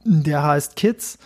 [0.04, 1.18] der heißt Kids.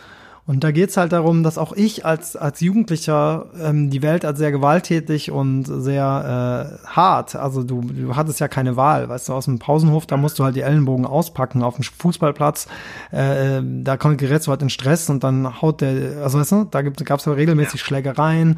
[0.47, 4.39] Und da geht's halt darum, dass auch ich als, als Jugendlicher ähm, die Welt als
[4.39, 9.33] sehr gewalttätig und sehr äh, hart, also du, du hattest ja keine Wahl, weißt du,
[9.33, 12.69] aus dem Pausenhof, da musst du halt die Ellenbogen auspacken, auf dem Fußballplatz,
[13.11, 16.81] äh, da gerätst du halt in Stress und dann haut der, also weißt du, da
[16.81, 18.57] gibt, gab's halt regelmäßig Schlägereien,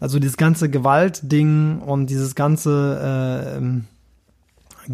[0.00, 3.97] also dieses ganze Gewaltding und dieses ganze äh,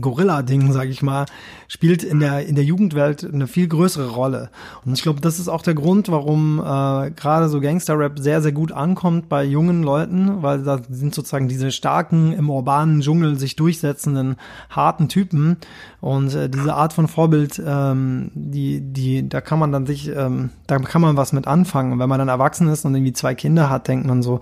[0.01, 1.27] Gorilla-Ding, sage ich mal,
[1.69, 4.51] spielt in der in der Jugendwelt eine viel größere Rolle.
[4.85, 8.53] Und ich glaube, das ist auch der Grund, warum äh, gerade so Gangster-Rap sehr sehr
[8.53, 13.57] gut ankommt bei jungen Leuten, weil da sind sozusagen diese starken im urbanen Dschungel sich
[13.57, 14.37] durchsetzenden
[14.71, 15.57] harten Typen
[16.01, 20.51] und äh, diese Art von Vorbild, ähm, die die da kann man dann sich ähm,
[20.67, 21.93] da kann man was mit anfangen.
[21.93, 24.41] Und wenn man dann erwachsen ist und irgendwie zwei Kinder hat, denkt man so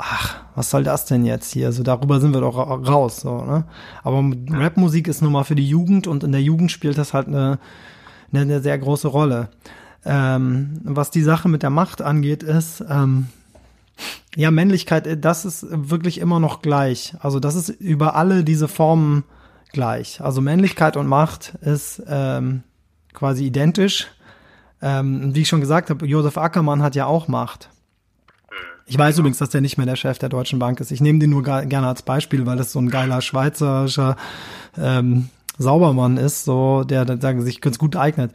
[0.00, 1.72] ach, was soll das denn jetzt hier?
[1.72, 3.64] So darüber sind wir doch raus, so, ne?
[4.02, 7.28] Aber Rapmusik ist nun mal für die Jugend und in der Jugend spielt das halt
[7.28, 7.58] eine,
[8.32, 9.50] eine, eine sehr große Rolle.
[10.04, 13.26] Ähm, was die Sache mit der Macht angeht, ist, ähm,
[14.36, 17.14] ja, Männlichkeit, das ist wirklich immer noch gleich.
[17.20, 19.24] Also das ist über alle diese Formen
[19.72, 20.20] gleich.
[20.20, 22.62] Also Männlichkeit und Macht ist ähm,
[23.12, 24.08] quasi identisch.
[24.82, 27.68] Ähm, wie ich schon gesagt habe, Josef Ackermann hat ja auch Macht.
[28.90, 30.90] Ich weiß übrigens, dass der nicht mehr der Chef der Deutschen Bank ist.
[30.90, 34.16] Ich nehme den nur gerne als Beispiel, weil das so ein geiler schweizerischer
[34.76, 38.32] ähm, Saubermann ist, so der, der sich ganz gut eignet.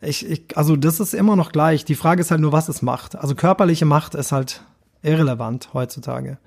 [0.00, 1.84] Ich, ich, also das ist immer noch gleich.
[1.84, 3.14] Die Frage ist halt nur, was es macht.
[3.14, 4.64] Also körperliche Macht ist halt
[5.02, 6.38] irrelevant heutzutage.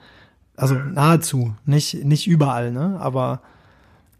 [0.57, 2.97] Also nahezu, nicht nicht überall, ne?
[2.99, 3.39] Aber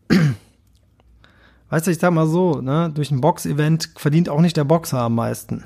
[1.69, 2.89] weißt du, ich sag mal so, ne?
[2.95, 5.65] Durch ein Boxevent verdient auch nicht der Boxer am meisten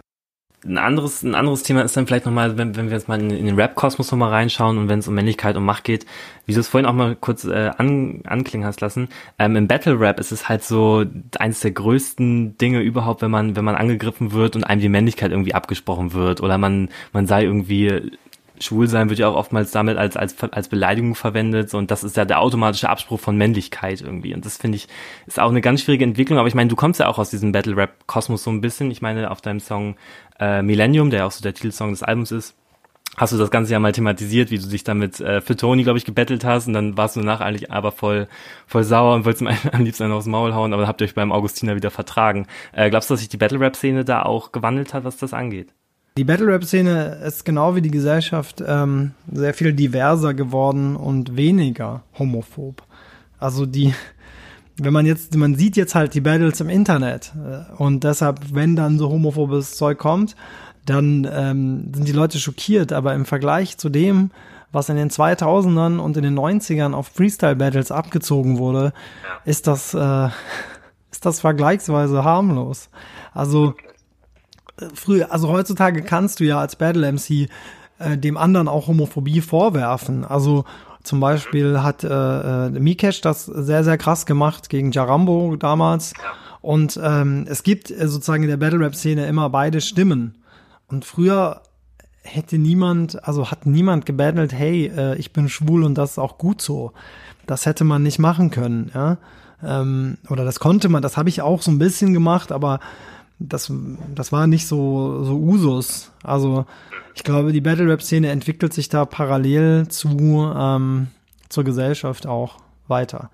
[0.66, 3.30] ein anderes, ein anderes Thema ist dann vielleicht nochmal, wenn, wenn wir jetzt mal in,
[3.30, 6.06] in den Rap-Kosmos nochmal reinschauen und wenn es um Männlichkeit und Macht geht,
[6.46, 9.08] wie du es vorhin auch mal kurz äh, an, anklingen hast lassen.
[9.38, 11.06] Ähm, Im Battle-Rap ist es halt so
[11.38, 15.32] eins der größten Dinge überhaupt, wenn man, wenn man angegriffen wird und einem die Männlichkeit
[15.32, 18.12] irgendwie abgesprochen wird oder man, man sei irgendwie
[18.60, 21.74] schwul sein wird ja auch oftmals damit als, als, als Beleidigung verwendet.
[21.74, 24.34] Und das ist ja der automatische Abspruch von Männlichkeit irgendwie.
[24.34, 24.88] Und das finde ich
[25.28, 27.52] ist auch eine ganz schwierige Entwicklung, aber ich meine, du kommst ja auch aus diesem
[27.52, 29.96] Battle Rap Kosmos so ein bisschen, ich meine, auf deinem Song
[30.40, 32.56] äh, Millennium, der auch so der Titelsong des Albums ist,
[33.18, 35.98] hast du das Ganze ja mal thematisiert, wie du dich damit äh, für Tony, glaube
[35.98, 36.68] ich, gebettelt hast.
[36.68, 38.28] Und dann warst du danach eigentlich aber voll,
[38.66, 41.16] voll sauer und wolltest ihm am liebsten einen aufs Maul hauen, aber habt ihr euch
[41.16, 42.48] beim Augustiner wieder vertragen.
[42.72, 45.74] Äh, glaubst du, dass sich die Battle-Rap-Szene da auch gewandelt hat, was das angeht?
[46.20, 52.84] Die Battle-Rap-Szene ist genau wie die Gesellschaft ähm, sehr viel diverser geworden und weniger homophob.
[53.40, 53.94] Also die,
[54.76, 58.76] wenn man jetzt, man sieht jetzt halt die Battles im Internet äh, und deshalb, wenn
[58.76, 60.36] dann so homophobes Zeug kommt,
[60.86, 64.32] dann ähm, sind die Leute schockiert, aber im Vergleich zu dem,
[64.74, 68.92] was in den 2000ern und in den 90ern auf Freestyle-Battles abgezogen wurde,
[69.46, 70.28] ist das, äh,
[71.12, 72.90] ist das vergleichsweise harmlos.
[73.34, 73.89] Also äh,
[74.94, 77.50] früher, also heutzutage kannst du ja als Battle MC
[78.00, 80.26] äh, dem anderen auch Homophobie vorwerfen.
[80.26, 80.66] Also
[81.04, 82.08] zum Beispiel hat äh,
[82.68, 86.14] äh, Mikesh das sehr, sehr krass gemacht gegen Jarambo damals.
[86.62, 90.36] Und ähm, es gibt äh, sozusagen in der Battle Rap Szene immer beide Stimmen.
[90.88, 91.62] Und früher
[92.22, 96.38] hätte niemand, also hat niemand gebattelt, hey, äh, ich bin schwul und das ist auch
[96.38, 96.92] gut so.
[97.48, 99.18] Das hätte man nicht machen können, ja.
[99.64, 102.80] Ähm, oder das konnte man, das habe ich auch so ein bisschen gemacht, aber
[103.40, 103.72] das,
[104.14, 106.12] das war nicht so, so Usus.
[106.24, 106.66] Also
[107.16, 110.10] ich glaube, die Battle Rap Szene entwickelt sich da parallel zu
[110.56, 111.08] ähm,
[111.48, 113.30] zur Gesellschaft auch weiter.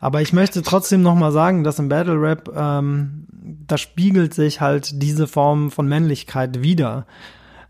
[0.00, 3.26] Aber ich möchte trotzdem noch mal sagen, dass im Battle Rap ähm,
[3.66, 7.06] da spiegelt sich halt diese Form von Männlichkeit wieder.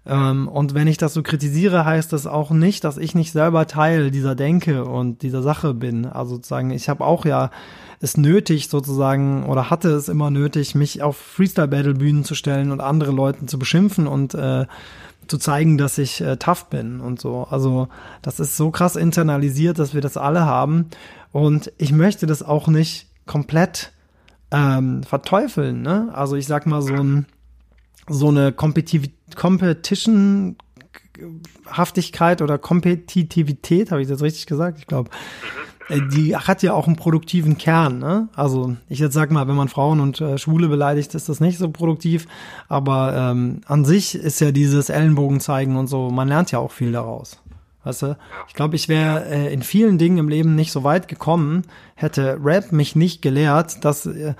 [0.06, 3.66] Ähm, und wenn ich das so kritisiere, heißt das auch nicht, dass ich nicht selber
[3.66, 6.06] Teil dieser Denke und dieser Sache bin.
[6.06, 7.50] Also sozusagen, ich habe auch ja
[8.00, 13.12] es nötig sozusagen oder hatte es immer nötig, mich auf Freestyle-Battle-Bühnen zu stellen und andere
[13.12, 14.66] Leute zu beschimpfen und äh,
[15.26, 17.46] zu zeigen, dass ich äh, tough bin und so.
[17.48, 17.88] Also
[18.22, 20.90] das ist so krass internalisiert, dass wir das alle haben.
[21.32, 23.92] Und ich möchte das auch nicht komplett
[24.50, 25.82] ähm, verteufeln.
[25.82, 26.10] Ne?
[26.14, 27.26] Also ich sag mal so ein
[28.06, 30.56] so eine Competitiv Competition
[31.70, 34.78] Haftigkeit oder Kompetitivität, habe ich das richtig gesagt?
[34.78, 37.98] Ich glaube, äh, die hat ja auch einen produktiven Kern.
[37.98, 38.28] Ne?
[38.34, 41.58] Also ich jetzt sag mal, wenn man Frauen und äh, Schwule beleidigt, ist das nicht
[41.58, 42.26] so produktiv.
[42.68, 46.72] Aber ähm, an sich ist ja dieses Ellenbogen zeigen und so, man lernt ja auch
[46.72, 47.40] viel daraus.
[47.84, 48.16] Weißt du?
[48.48, 51.62] Ich glaube, ich wäre äh, in vielen Dingen im Leben nicht so weit gekommen,
[51.94, 54.34] hätte Rap mich nicht gelehrt, dass äh,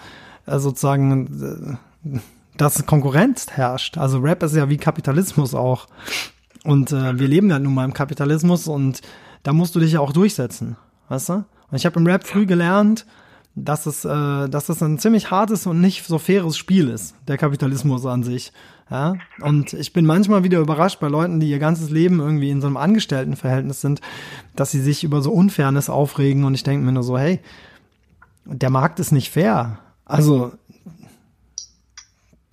[0.46, 2.18] sozusagen äh,
[2.56, 3.98] dass Konkurrenz herrscht.
[3.98, 5.86] Also Rap ist ja wie Kapitalismus auch.
[6.62, 9.02] Und äh, wir leben ja nun mal im Kapitalismus und
[9.42, 10.76] da musst du dich ja auch durchsetzen.
[11.14, 11.32] Weißt du?
[11.32, 13.06] Und ich habe im Rap früh gelernt,
[13.54, 17.38] dass es, äh, dass es ein ziemlich hartes und nicht so faires Spiel ist, der
[17.38, 18.52] Kapitalismus an sich.
[18.90, 19.14] Ja?
[19.40, 22.66] Und ich bin manchmal wieder überrascht bei Leuten, die ihr ganzes Leben irgendwie in so
[22.66, 24.00] einem Angestelltenverhältnis sind,
[24.56, 27.38] dass sie sich über so Unfairness aufregen und ich denke mir nur so, hey,
[28.44, 29.78] der Markt ist nicht fair.
[30.04, 30.52] Also,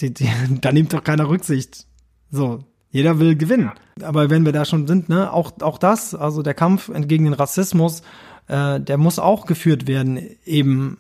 [0.02, 0.30] die, die,
[0.62, 1.88] da nimmt doch keiner Rücksicht.
[2.30, 3.72] So, jeder will gewinnen.
[4.04, 7.34] Aber wenn wir da schon sind, ne, auch, auch das, also der Kampf gegen den
[7.34, 8.04] Rassismus,
[8.48, 10.20] äh, der muss auch geführt werden.
[10.46, 10.98] Eben,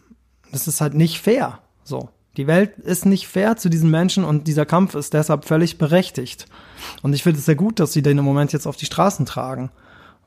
[0.52, 1.60] das ist halt nicht fair.
[1.84, 2.10] So.
[2.38, 6.46] Die Welt ist nicht fair zu diesen Menschen und dieser Kampf ist deshalb völlig berechtigt.
[7.02, 9.26] Und ich finde es sehr gut, dass sie den im Moment jetzt auf die Straßen
[9.26, 9.70] tragen.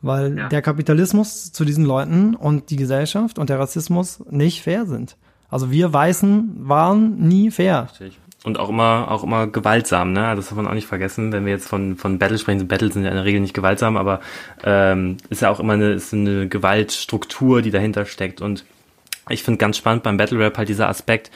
[0.02, 0.48] Weil ja.
[0.48, 5.16] der Kapitalismus zu diesen Leuten und die Gesellschaft und der Rassismus nicht fair sind.
[5.48, 7.88] Also wir Weißen waren nie fair.
[7.90, 8.20] Richtig.
[8.44, 10.26] Und auch immer, auch immer gewaltsam, ne?
[10.26, 12.68] Also das darf man auch nicht vergessen, wenn wir jetzt von, von Battle sprechen.
[12.68, 14.20] Battle sind ja in der Regel nicht gewaltsam, aber
[14.62, 18.42] ähm, ist ja auch immer eine, ist eine Gewaltstruktur, die dahinter steckt.
[18.42, 18.66] Und
[19.30, 21.30] ich finde ganz spannend beim Battle Rap halt dieser Aspekt,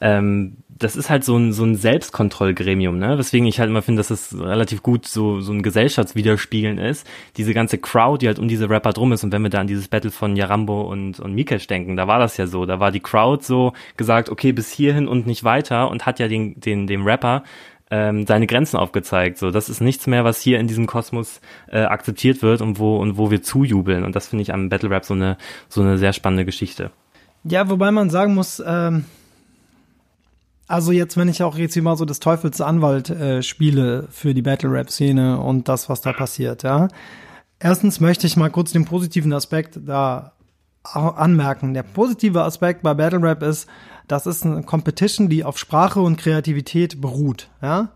[0.00, 3.18] ähm, das ist halt so ein, so ein Selbstkontrollgremium, ne?
[3.18, 7.06] Weswegen ich halt immer finde, dass es relativ gut so, so ein Gesellschaftswiderspiegeln ist.
[7.36, 9.24] Diese ganze Crowd, die halt um diese Rapper drum ist.
[9.24, 12.18] Und wenn wir da an dieses Battle von Yarambo und, und Mikesh denken, da war
[12.18, 12.66] das ja so.
[12.66, 16.28] Da war die Crowd so gesagt, okay, bis hierhin und nicht weiter und hat ja
[16.28, 17.42] den, den, dem Rapper
[17.90, 19.38] ähm, seine Grenzen aufgezeigt.
[19.38, 22.98] So, das ist nichts mehr, was hier in diesem Kosmos äh, akzeptiert wird und wo
[22.98, 24.04] und wo wir zujubeln.
[24.04, 25.38] Und das finde ich am Battle Rap so eine
[25.68, 26.90] so eine sehr spannende Geschichte.
[27.44, 29.04] Ja, wobei man sagen muss, ähm,
[30.68, 34.34] also jetzt, wenn ich auch jetzt hier mal so des Teufels Anwalt äh, spiele für
[34.34, 36.88] die Battle Rap Szene und das, was da passiert, ja.
[37.58, 40.32] Erstens möchte ich mal kurz den positiven Aspekt da
[40.84, 41.74] anmerken.
[41.74, 43.66] Der positive Aspekt bei Battle Rap ist,
[44.06, 47.88] das ist eine Competition, die auf Sprache und Kreativität beruht, ja.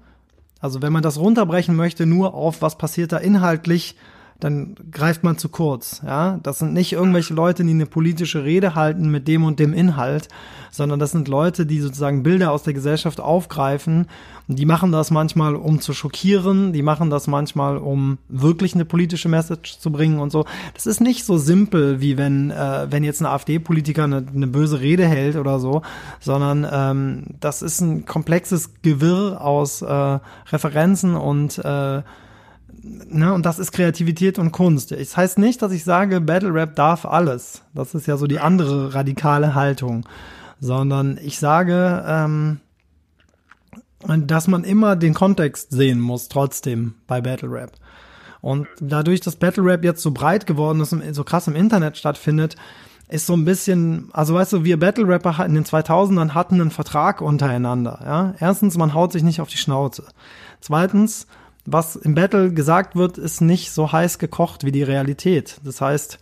[0.58, 3.96] Also wenn man das runterbrechen möchte, nur auf was passiert da inhaltlich,
[4.42, 6.02] dann greift man zu kurz.
[6.04, 9.72] Ja, das sind nicht irgendwelche Leute, die eine politische Rede halten mit dem und dem
[9.72, 10.28] Inhalt,
[10.72, 14.06] sondern das sind Leute, die sozusagen Bilder aus der Gesellschaft aufgreifen.
[14.48, 16.72] Und die machen das manchmal, um zu schockieren.
[16.72, 20.44] Die machen das manchmal, um wirklich eine politische Message zu bringen und so.
[20.74, 24.80] Das ist nicht so simpel, wie wenn äh, wenn jetzt ein AfD-Politiker eine, eine böse
[24.80, 25.82] Rede hält oder so,
[26.18, 30.18] sondern ähm, das ist ein komplexes Gewirr aus äh,
[30.50, 32.02] Referenzen und äh,
[32.82, 34.90] ne, und das ist Kreativität und Kunst.
[34.90, 37.62] Das heißt nicht, dass ich sage, Battle Rap darf alles.
[37.74, 40.06] Das ist ja so die andere radikale Haltung.
[40.60, 42.60] Sondern ich sage, ähm,
[44.06, 47.72] dass man immer den Kontext sehen muss, trotzdem bei Battle Rap.
[48.40, 51.96] Und dadurch, dass Battle Rap jetzt so breit geworden ist und so krass im Internet
[51.96, 52.56] stattfindet,
[53.08, 56.70] ist so ein bisschen, also weißt du, wir Battle Rapper in den 2000ern hatten einen
[56.70, 58.34] Vertrag untereinander, ja.
[58.40, 60.04] Erstens, man haut sich nicht auf die Schnauze.
[60.60, 61.26] Zweitens,
[61.64, 65.60] was im Battle gesagt wird, ist nicht so heiß gekocht wie die Realität.
[65.64, 66.18] Das heißt,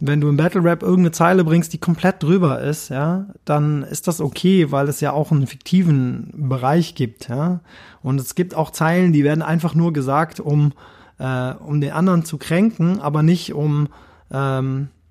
[0.00, 4.06] wenn du im Battle Rap irgendeine Zeile bringst, die komplett drüber ist, ja, dann ist
[4.08, 7.60] das okay, weil es ja auch einen fiktiven Bereich gibt, ja.
[8.02, 10.72] Und es gibt auch Zeilen, die werden einfach nur gesagt, um,
[11.18, 13.88] äh, um den anderen zu kränken, aber nicht um,
[14.30, 15.03] ähm, äh,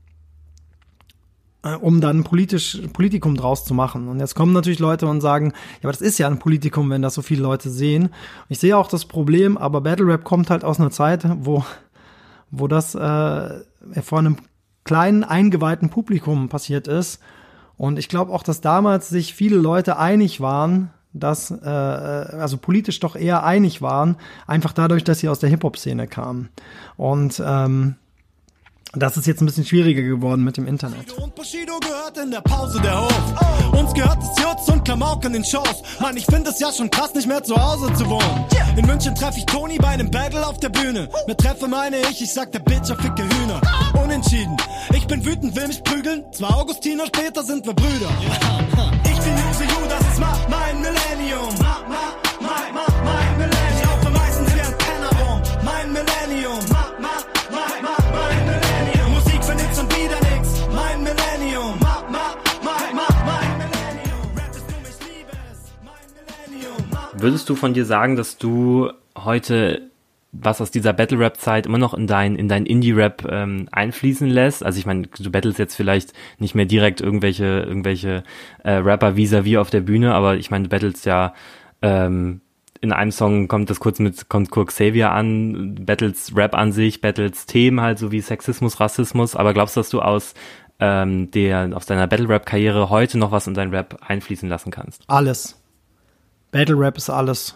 [1.81, 4.07] um dann politisch, Politikum draus zu machen.
[4.07, 7.01] Und jetzt kommen natürlich Leute und sagen, ja, aber das ist ja ein Politikum, wenn
[7.01, 8.09] das so viele Leute sehen.
[8.49, 11.63] Ich sehe auch das Problem, aber Battle Rap kommt halt aus einer Zeit, wo,
[12.51, 13.61] wo das äh,
[14.01, 14.37] vor einem
[14.83, 17.21] kleinen eingeweihten Publikum passiert ist.
[17.77, 22.99] Und ich glaube auch, dass damals sich viele Leute einig waren, dass, äh, also politisch
[22.99, 26.49] doch eher einig waren, einfach dadurch, dass sie aus der Hip-Hop-Szene kamen.
[26.97, 27.95] Und ähm,
[28.95, 31.11] das ist jetzt ein bisschen schwieriger geworden mit dem Internet.
[31.13, 33.73] Und Bushido gehört in der Pause der Hof.
[33.73, 35.81] Uns gehört das Jutz und Klamauk in den Shows.
[35.99, 38.45] Mann, ich finde es ja schon krass, nicht mehr zu Hause zu wohnen.
[38.77, 41.09] In München treffe ich Toni bei einem Battle auf der Bühne.
[41.27, 43.61] Mit Treffe meine ich, ich sag der Bitcher ficke Hühner.
[44.01, 44.55] Unentschieden.
[44.93, 46.23] Ich bin wütend, will mich prügeln.
[46.31, 48.09] Zwei Augustiner später sind wir Brüder.
[49.05, 51.55] Ich bin Use You, das ist mein Millennium.
[51.59, 53.63] Mein, Millennium.
[53.75, 55.41] Ich laufe meistens wie ein Penner rum.
[55.63, 56.82] Mein Millennium.
[67.23, 69.89] Würdest du von dir sagen, dass du heute
[70.33, 73.69] was aus dieser Battle Rap Zeit immer noch in dein in dein Indie Rap ähm,
[73.71, 74.65] einfließen lässt.
[74.65, 78.23] Also ich meine, du battles jetzt vielleicht nicht mehr direkt irgendwelche irgendwelche
[78.65, 81.33] äh, Rapper vis-à-vis auf der Bühne, aber ich meine, du battles ja
[81.81, 82.41] ähm,
[82.81, 86.99] in einem Song kommt das kurz mit kommt Kurt Xavier an, battles Rap an sich,
[86.99, 89.37] battles Themen halt so wie Sexismus, Rassismus.
[89.37, 90.33] Aber glaubst du, dass du aus
[90.79, 94.71] ähm, der aus deiner Battle Rap Karriere heute noch was in dein Rap einfließen lassen
[94.71, 95.03] kannst?
[95.07, 95.62] Alles.
[96.53, 97.55] Battle Rap ist alles.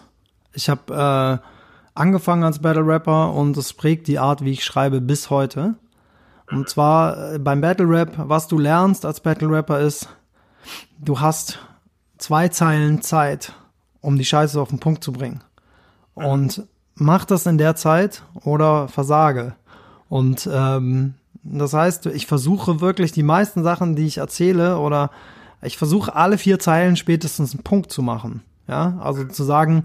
[0.54, 1.48] Ich habe äh,
[1.94, 5.76] angefangen als Battle Rapper und es prägt die Art, wie ich schreibe, bis heute.
[6.50, 10.10] Und zwar äh, beim Battle Rap, was du lernst als Battle Rapper ist,
[11.00, 11.60] du hast
[12.18, 13.54] zwei Zeilen Zeit,
[14.02, 15.44] um die Scheiße auf den Punkt zu bringen.
[16.16, 16.64] Und
[16.96, 19.54] mach das in der Zeit oder versage.
[20.10, 25.12] Und ähm, das heißt, ich versuche wirklich die meisten Sachen, die ich erzähle, oder
[25.62, 28.42] ich versuche alle vier Zeilen spätestens einen Punkt zu machen.
[28.68, 29.84] Ja, also zu sagen,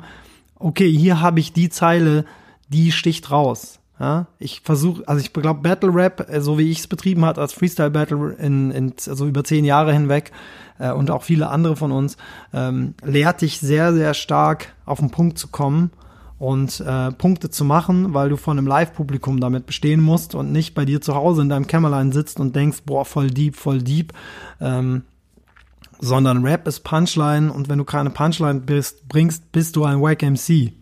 [0.58, 2.24] okay, hier habe ich die Zeile,
[2.68, 3.78] die sticht raus.
[4.00, 7.38] Ja, ich versuche, also ich glaube, Battle Rap, äh, so wie ich es betrieben hat
[7.38, 10.32] als Freestyle Battle in, in also über zehn Jahre hinweg
[10.80, 12.16] äh, und auch viele andere von uns,
[12.52, 15.92] ähm, lehrt dich sehr, sehr stark auf den Punkt zu kommen
[16.40, 20.74] und äh, Punkte zu machen, weil du von einem Live-Publikum damit bestehen musst und nicht
[20.74, 24.12] bei dir zu Hause in deinem Kämmerlein sitzt und denkst, boah, voll deep, voll deep.
[24.60, 25.04] Ähm,
[26.02, 30.22] sondern Rap ist Punchline und wenn du keine Punchline bist, bringst, bist du ein Wack
[30.22, 30.72] MC.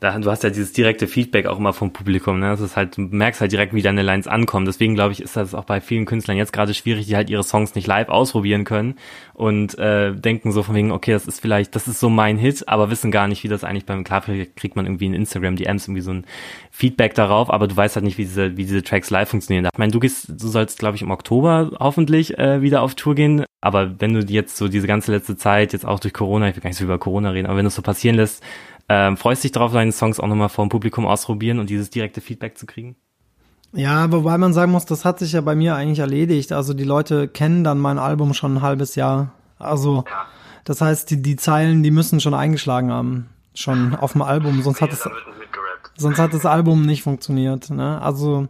[0.00, 2.48] Du hast ja dieses direkte Feedback auch immer vom Publikum, ne?
[2.48, 4.64] Das ist halt, du merkst halt direkt, wie deine Lines ankommen.
[4.64, 7.44] Deswegen glaube ich, ist das auch bei vielen Künstlern jetzt gerade schwierig, die halt ihre
[7.44, 8.94] Songs nicht live ausprobieren können
[9.34, 12.66] und äh, denken so von wegen, okay, das ist vielleicht, das ist so mein Hit,
[12.66, 14.22] aber wissen gar nicht, wie das eigentlich beim klar
[14.56, 16.24] kriegt man irgendwie in Instagram DMs irgendwie so ein
[16.70, 19.68] Feedback darauf, aber du weißt halt nicht, wie diese, wie diese Tracks live funktionieren.
[19.70, 23.14] Ich meine, du gehst, du sollst, glaube ich, im Oktober hoffentlich äh, wieder auf Tour
[23.14, 23.44] gehen.
[23.60, 26.62] Aber wenn du jetzt so diese ganze letzte Zeit, jetzt auch durch Corona, ich will
[26.62, 28.42] gar nicht so über Corona reden, aber wenn du es so passieren lässt,
[28.92, 32.20] ähm, freust dich darauf, deine Songs auch nochmal vor dem Publikum ausprobieren und dieses direkte
[32.20, 32.96] Feedback zu kriegen?
[33.72, 36.50] Ja, wobei man sagen muss, das hat sich ja bei mir eigentlich erledigt.
[36.50, 39.32] Also die Leute kennen dann mein Album schon ein halbes Jahr.
[39.60, 40.04] Also
[40.64, 43.28] das heißt, die, die Zeilen, die müssen schon eingeschlagen haben.
[43.54, 45.08] Schon auf dem Album, sonst hat es
[45.96, 47.70] sonst hat das Album nicht funktioniert.
[47.70, 48.02] Ne?
[48.02, 48.48] Also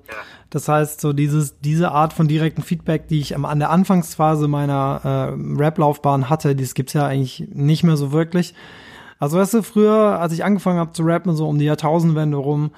[0.48, 5.00] das heißt, so dieses diese Art von direkten Feedback, die ich an der Anfangsphase meiner
[5.04, 8.54] äh, Rap-Laufbahn hatte, das gibt's ja eigentlich nicht mehr so wirklich.
[9.20, 12.70] Also weißt du, früher, als ich angefangen habe zu rappen, so um die Jahrtausendwende rum,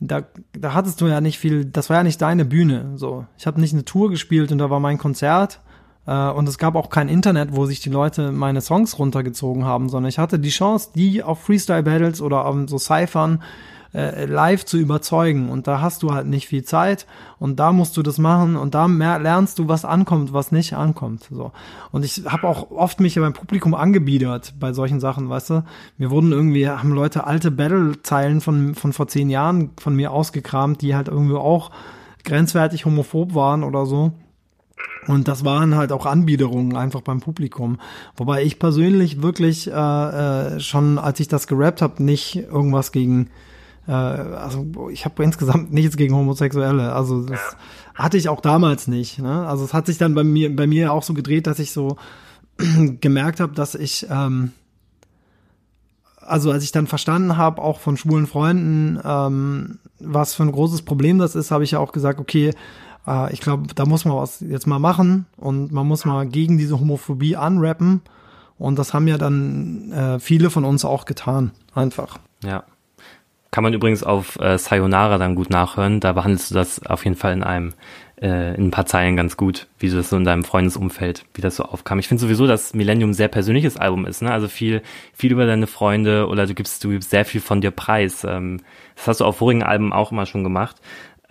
[0.00, 0.22] da,
[0.58, 2.92] da hattest du ja nicht viel, das war ja nicht deine Bühne.
[2.96, 5.60] So, ich habe nicht eine Tour gespielt und da war mein Konzert.
[6.06, 9.90] Äh, und es gab auch kein Internet, wo sich die Leute meine Songs runtergezogen haben,
[9.90, 13.42] sondern ich hatte die Chance, die auf Freestyle Battles oder auf so Cyphern
[13.92, 15.48] äh, live zu überzeugen.
[15.48, 17.06] Und da hast du halt nicht viel Zeit
[17.38, 21.28] und da musst du das machen und da lernst du, was ankommt, was nicht ankommt.
[21.30, 21.52] So.
[21.90, 25.64] Und ich habe auch oft mich beim Publikum angebiedert bei solchen Sachen, weißt du.
[25.98, 30.82] Mir wurden irgendwie, haben Leute alte Battle-Zeilen von, von vor zehn Jahren von mir ausgekramt,
[30.82, 31.70] die halt irgendwie auch
[32.24, 34.12] grenzwertig homophob waren oder so.
[35.06, 37.78] Und das waren halt auch Anbiederungen einfach beim Publikum.
[38.16, 43.30] Wobei ich persönlich wirklich äh, äh, schon, als ich das gerappt habe, nicht irgendwas gegen
[43.86, 46.92] äh, also ich habe insgesamt nichts gegen Homosexuelle.
[46.92, 48.02] Also das ja.
[48.02, 49.18] hatte ich auch damals nicht.
[49.18, 49.46] Ne?
[49.46, 51.96] Also es hat sich dann bei mir bei mir auch so gedreht, dass ich so
[53.00, 54.52] gemerkt habe, dass ich ähm,
[56.30, 60.82] also als ich dann verstanden habe, auch von schwulen Freunden, ähm, was für ein großes
[60.82, 62.52] Problem das ist, habe ich ja auch gesagt, okay,
[63.06, 66.56] äh, ich glaube, da muss man was jetzt mal machen und man muss mal gegen
[66.56, 68.02] diese Homophobie anrappen.
[68.58, 72.18] Und das haben ja dann äh, viele von uns auch getan, einfach.
[72.44, 72.64] Ja.
[73.50, 75.98] Kann man übrigens auf äh, Sayonara dann gut nachhören.
[75.98, 77.72] Da behandelst du das auf jeden Fall in einem
[78.20, 81.40] äh, in ein paar Zeilen ganz gut, wie du das so in deinem Freundesumfeld, wie
[81.40, 81.98] das so aufkam.
[81.98, 84.30] Ich finde sowieso, dass Millennium sehr persönliches Album ist, ne?
[84.30, 84.82] Also viel,
[85.14, 88.24] viel über deine Freunde oder du gibst, du gibst sehr viel von dir preis.
[88.24, 88.60] Ähm,
[88.94, 90.76] das hast du auf vorigen Alben auch immer schon gemacht.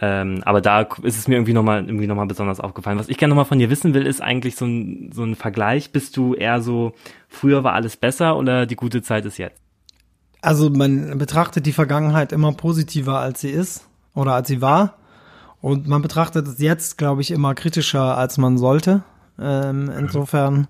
[0.01, 2.97] Ähm, aber da ist es mir irgendwie nochmal irgendwie noch mal besonders aufgefallen.
[2.97, 5.91] Was ich gerne nochmal von dir wissen will, ist eigentlich so ein, so ein Vergleich.
[5.91, 6.93] Bist du eher so,
[7.27, 9.68] früher war alles besser oder die gute Zeit ist jetzt?
[10.41, 14.95] Also man betrachtet die Vergangenheit immer positiver, als sie ist oder als sie war.
[15.61, 19.03] Und man betrachtet es jetzt, glaube ich, immer kritischer, als man sollte.
[19.37, 20.67] Ähm, insofern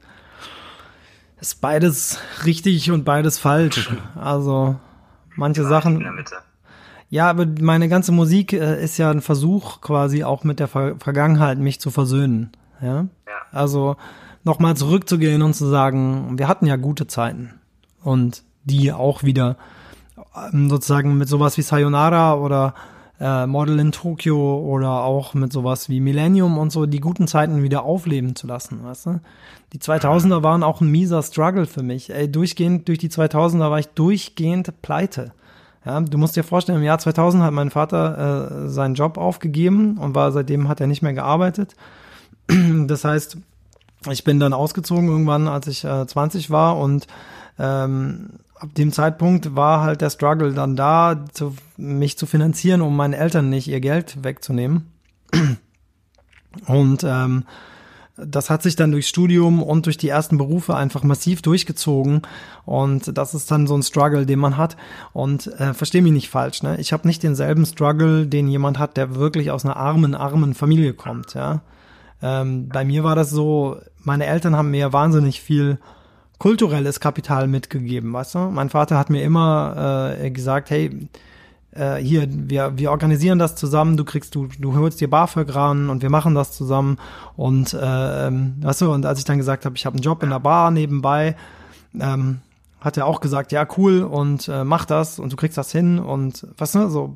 [1.39, 3.89] ist beides richtig und beides falsch.
[4.15, 4.75] Also
[5.35, 6.03] manche Sachen.
[7.09, 10.95] Ja, aber meine ganze Musik äh, ist ja ein Versuch, quasi auch mit der Ver
[10.99, 12.51] Vergangenheit mich zu versöhnen.
[12.81, 13.01] Ja.
[13.01, 13.07] ja.
[13.51, 13.95] Also
[14.43, 17.53] nochmal zurückzugehen und zu sagen, wir hatten ja gute Zeiten
[18.03, 19.57] und die auch wieder
[20.53, 22.73] ähm, sozusagen mit sowas wie Sayonara oder
[23.19, 27.63] äh, Model in Tokio oder auch mit sowas wie Millennium und so die guten Zeiten
[27.63, 29.19] wieder aufleben zu lassen, weißt du?
[29.73, 32.09] Die 2000er waren auch ein mieser Struggle für mich.
[32.09, 35.33] Ey, durchgehend durch die 2000er war ich durchgehend pleite.
[35.85, 39.97] Ja, du musst dir vorstellen, im Jahr 2000 hat mein Vater äh, seinen Job aufgegeben
[39.97, 41.75] und war seitdem hat er nicht mehr gearbeitet.
[42.87, 43.37] Das heißt,
[44.09, 47.05] ich bin dann ausgezogen irgendwann, als ich äh, 20 war und
[47.59, 52.95] ähm, ab dem Zeitpunkt war halt der Struggle dann da, zu, mich zu finanzieren, um
[52.95, 54.91] meinen Eltern nicht ihr Geld wegzunehmen.
[56.65, 57.43] Und ähm,
[58.17, 62.21] das hat sich dann durchs Studium und durch die ersten Berufe einfach massiv durchgezogen.
[62.65, 64.75] Und das ist dann so ein Struggle, den man hat.
[65.13, 66.77] Und äh, versteh mich nicht falsch, ne?
[66.79, 70.93] Ich habe nicht denselben Struggle, den jemand hat, der wirklich aus einer armen, armen Familie
[70.93, 71.61] kommt, ja.
[72.21, 75.79] Ähm, bei mir war das so, meine Eltern haben mir wahnsinnig viel
[76.39, 78.39] kulturelles Kapital mitgegeben, weißt du?
[78.49, 81.09] Mein Vater hat mir immer äh, gesagt, hey,
[81.71, 85.89] äh, hier, wir, wir organisieren das zusammen, du kriegst, du, du holst dir BAföG ran
[85.89, 86.97] und wir machen das zusammen.
[87.35, 90.23] Und äh, ähm, weißt du, und als ich dann gesagt habe, ich habe einen Job
[90.23, 91.35] in der Bar nebenbei,
[91.99, 92.39] ähm,
[92.81, 95.99] hat er auch gesagt, ja, cool, und äh, mach das und du kriegst das hin
[95.99, 97.15] und was ne, so.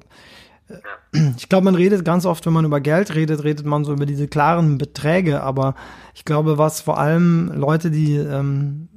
[0.68, 3.94] Äh, ich glaube, man redet ganz oft, wenn man über Geld redet, redet man so
[3.94, 5.76] über diese klaren Beträge, aber
[6.14, 8.90] ich glaube, was vor allem Leute, die ähm,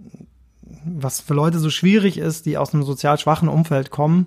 [0.87, 4.26] was für Leute so schwierig ist, die aus einem sozial schwachen Umfeld kommen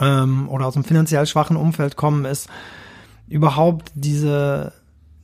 [0.00, 2.48] ähm, oder aus einem finanziell schwachen Umfeld kommen, ist
[3.28, 4.72] überhaupt diese,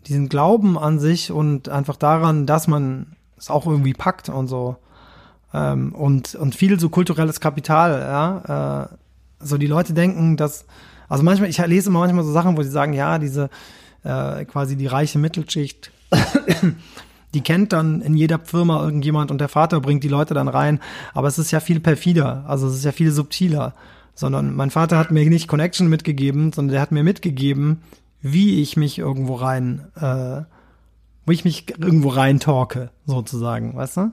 [0.06, 4.76] diesen Glauben an sich und einfach daran, dass man es auch irgendwie packt und so.
[5.54, 8.84] Ähm, und, und viel so kulturelles Kapital, ja.
[8.84, 8.88] Äh,
[9.40, 10.66] so die Leute denken, dass,
[11.08, 13.50] also manchmal, ich lese immer manchmal so Sachen, wo sie sagen, ja, diese
[14.02, 15.90] äh, quasi die reiche Mittelschicht
[17.34, 20.80] die kennt dann in jeder Firma irgendjemand und der Vater bringt die Leute dann rein.
[21.14, 23.74] Aber es ist ja viel perfider, also es ist ja viel subtiler.
[24.14, 27.82] Sondern mein Vater hat mir nicht Connection mitgegeben, sondern der hat mir mitgegeben,
[28.20, 30.42] wie ich mich irgendwo rein, äh,
[31.24, 34.12] wo ich mich irgendwo rein talke, sozusagen, weißt du?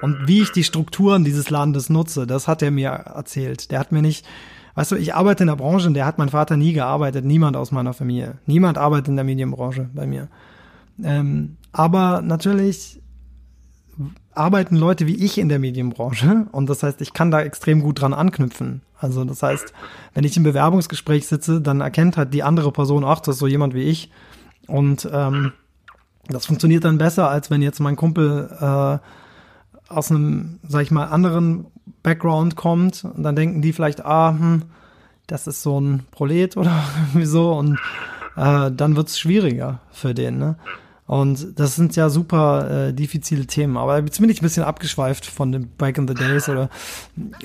[0.00, 3.70] Und wie ich die Strukturen dieses Landes nutze, das hat er mir erzählt.
[3.70, 4.24] Der hat mir nicht,
[4.74, 7.56] weißt du, ich arbeite in der Branche, und der hat mein Vater nie gearbeitet, niemand
[7.56, 8.38] aus meiner Familie.
[8.46, 10.28] Niemand arbeitet in der Medienbranche bei mir.
[11.04, 13.00] Ähm, aber natürlich
[14.32, 18.00] arbeiten Leute wie ich in der Medienbranche und das heißt, ich kann da extrem gut
[18.00, 18.82] dran anknüpfen.
[18.98, 19.72] Also das heißt,
[20.14, 23.46] wenn ich im Bewerbungsgespräch sitze, dann erkennt halt die andere Person, ach, das ist so
[23.46, 24.10] jemand wie ich.
[24.66, 25.52] Und ähm,
[26.28, 31.06] das funktioniert dann besser, als wenn jetzt mein Kumpel äh, aus einem, sag ich mal,
[31.06, 31.66] anderen
[32.02, 34.62] Background kommt und dann denken die vielleicht, ah, hm,
[35.26, 36.84] das ist so ein Prolet oder
[37.14, 37.78] wieso und
[38.36, 40.38] äh, dann wird's schwieriger für den.
[40.38, 40.56] Ne?
[41.10, 43.76] Und das sind ja super äh, diffizile Themen.
[43.76, 46.70] Aber jetzt bin ich ein bisschen abgeschweift von dem Back in the Days oder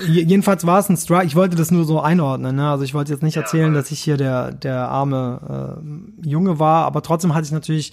[0.08, 1.26] jedenfalls war es ein Strike.
[1.26, 2.58] Ich wollte das nur so einordnen.
[2.58, 2.70] Ne?
[2.70, 5.80] Also ich wollte jetzt nicht erzählen, dass ich hier der der arme
[6.22, 7.92] äh, Junge war, aber trotzdem hatte ich natürlich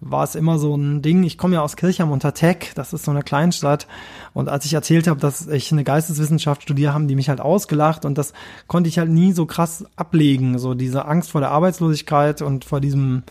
[0.00, 1.22] war es immer so ein Ding.
[1.22, 3.86] Ich komme ja aus Kirchheim unter Tech, das ist so eine Kleinstadt.
[4.34, 8.04] Und als ich erzählt habe, dass ich eine Geisteswissenschaft studiere, haben die mich halt ausgelacht
[8.04, 8.32] und das
[8.66, 10.58] konnte ich halt nie so krass ablegen.
[10.58, 13.22] So diese Angst vor der Arbeitslosigkeit und vor diesem,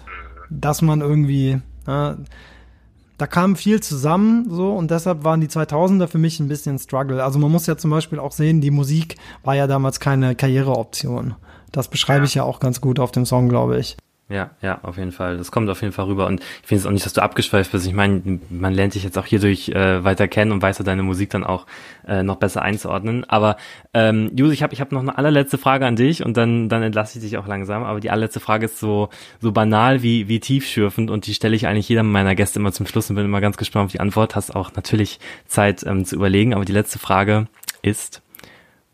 [0.50, 6.40] dass man irgendwie da kam viel zusammen so und deshalb waren die 2000er für mich
[6.40, 7.24] ein bisschen Struggle.
[7.24, 11.36] Also man muss ja zum Beispiel auch sehen, die Musik war ja damals keine Karriereoption.
[11.72, 13.98] Das beschreibe ich ja auch ganz gut auf dem Song, glaube ich.
[14.32, 15.38] Ja, ja, auf jeden Fall.
[15.38, 16.26] Das kommt auf jeden Fall rüber.
[16.26, 17.86] Und ich finde es auch nicht, dass du abgeschweift bist.
[17.86, 21.04] Ich meine, man lernt dich jetzt auch hierdurch äh, weiter kennen und weiß ja deine
[21.04, 21.66] Musik dann auch
[22.08, 23.26] äh, noch besser einzuordnen.
[23.30, 23.58] Aber
[23.94, 26.82] ähm, Jus, ich habe ich hab noch eine allerletzte Frage an dich und dann, dann
[26.82, 27.84] entlasse ich dich auch langsam.
[27.84, 29.10] Aber die allerletzte Frage ist so,
[29.42, 32.88] so banal wie, wie tiefschürfend und die stelle ich eigentlich jedem meiner Gäste immer zum
[32.88, 34.38] Schluss und bin immer ganz gespannt auf die Antwort.
[34.38, 36.54] Hast auch natürlich Zeit ähm, zu überlegen.
[36.54, 37.48] Aber die letzte Frage
[37.82, 38.22] ist,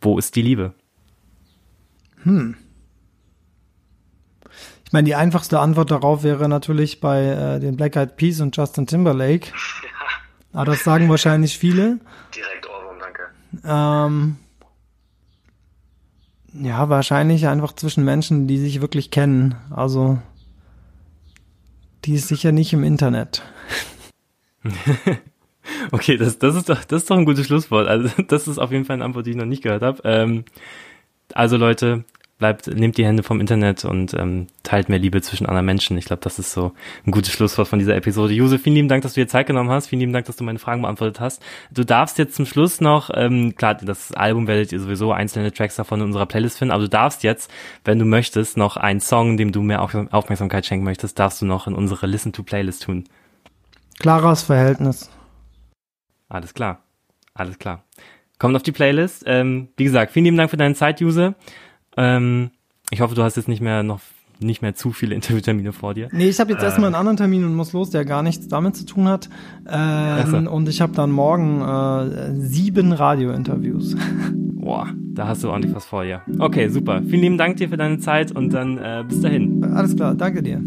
[0.01, 0.73] wo ist die Liebe?
[2.23, 2.55] Hm.
[4.97, 8.87] Meine, die einfachste Antwort darauf wäre natürlich bei äh, den Black Eyed Peas und Justin
[8.87, 9.49] Timberlake.
[9.49, 9.53] Ja.
[10.53, 11.99] Aber das sagen wahrscheinlich viele.
[12.35, 13.27] Direkt Ohrwurm, danke.
[13.63, 14.37] Ähm,
[16.65, 19.53] ja, wahrscheinlich einfach zwischen Menschen, die sich wirklich kennen.
[19.69, 20.17] Also,
[22.03, 23.43] die ist sicher nicht im Internet.
[25.91, 27.87] okay, das, das, ist doch, das ist doch ein gutes Schlusswort.
[27.87, 30.01] Also, das ist auf jeden Fall eine Antwort, die ich noch nicht gehört habe.
[30.05, 30.45] Ähm,
[31.35, 32.03] also Leute,
[32.37, 35.97] bleibt, nehmt die Hände vom Internet und ähm, teilt mehr Liebe zwischen anderen Menschen.
[35.97, 36.73] Ich glaube, das ist so
[37.05, 38.33] ein gutes Schlusswort von dieser Episode.
[38.33, 39.87] Josef, vielen lieben Dank, dass du dir Zeit genommen hast.
[39.87, 41.41] Vielen lieben Dank, dass du meine Fragen beantwortet hast.
[41.71, 45.75] Du darfst jetzt zum Schluss noch, ähm, klar, das Album werdet ihr sowieso einzelne Tracks
[45.75, 47.51] davon in unserer Playlist finden, aber du darfst jetzt,
[47.83, 51.67] wenn du möchtest, noch einen Song, dem du mehr Aufmerksamkeit schenken möchtest, darfst du noch
[51.67, 53.05] in unsere Listen to Playlist tun.
[53.99, 55.09] Klares Verhältnis.
[56.29, 56.83] Alles klar.
[57.33, 57.83] Alles klar.
[58.39, 59.23] Kommt auf die Playlist.
[59.25, 61.35] Ähm, wie gesagt, vielen lieben Dank für deine Zeit, Juse.
[61.97, 62.51] Ähm,
[62.89, 63.99] ich hoffe, du hast jetzt nicht mehr noch
[64.39, 66.09] nicht mehr zu viele Interviewtermine vor dir.
[66.11, 68.47] Nee, ich habe jetzt äh, erstmal einen anderen Termin und muss los, der gar nichts
[68.47, 69.29] damit zu tun hat.
[69.67, 70.51] Ähm, so.
[70.51, 73.95] Und ich habe dann morgen äh, sieben Radiointerviews.
[74.31, 76.21] Boah, da hast du ordentlich was vor dir.
[76.39, 77.01] Okay, super.
[77.01, 79.63] Vielen lieben Dank dir für deine Zeit und dann äh, bis dahin.
[79.63, 80.61] Alles klar, danke dir.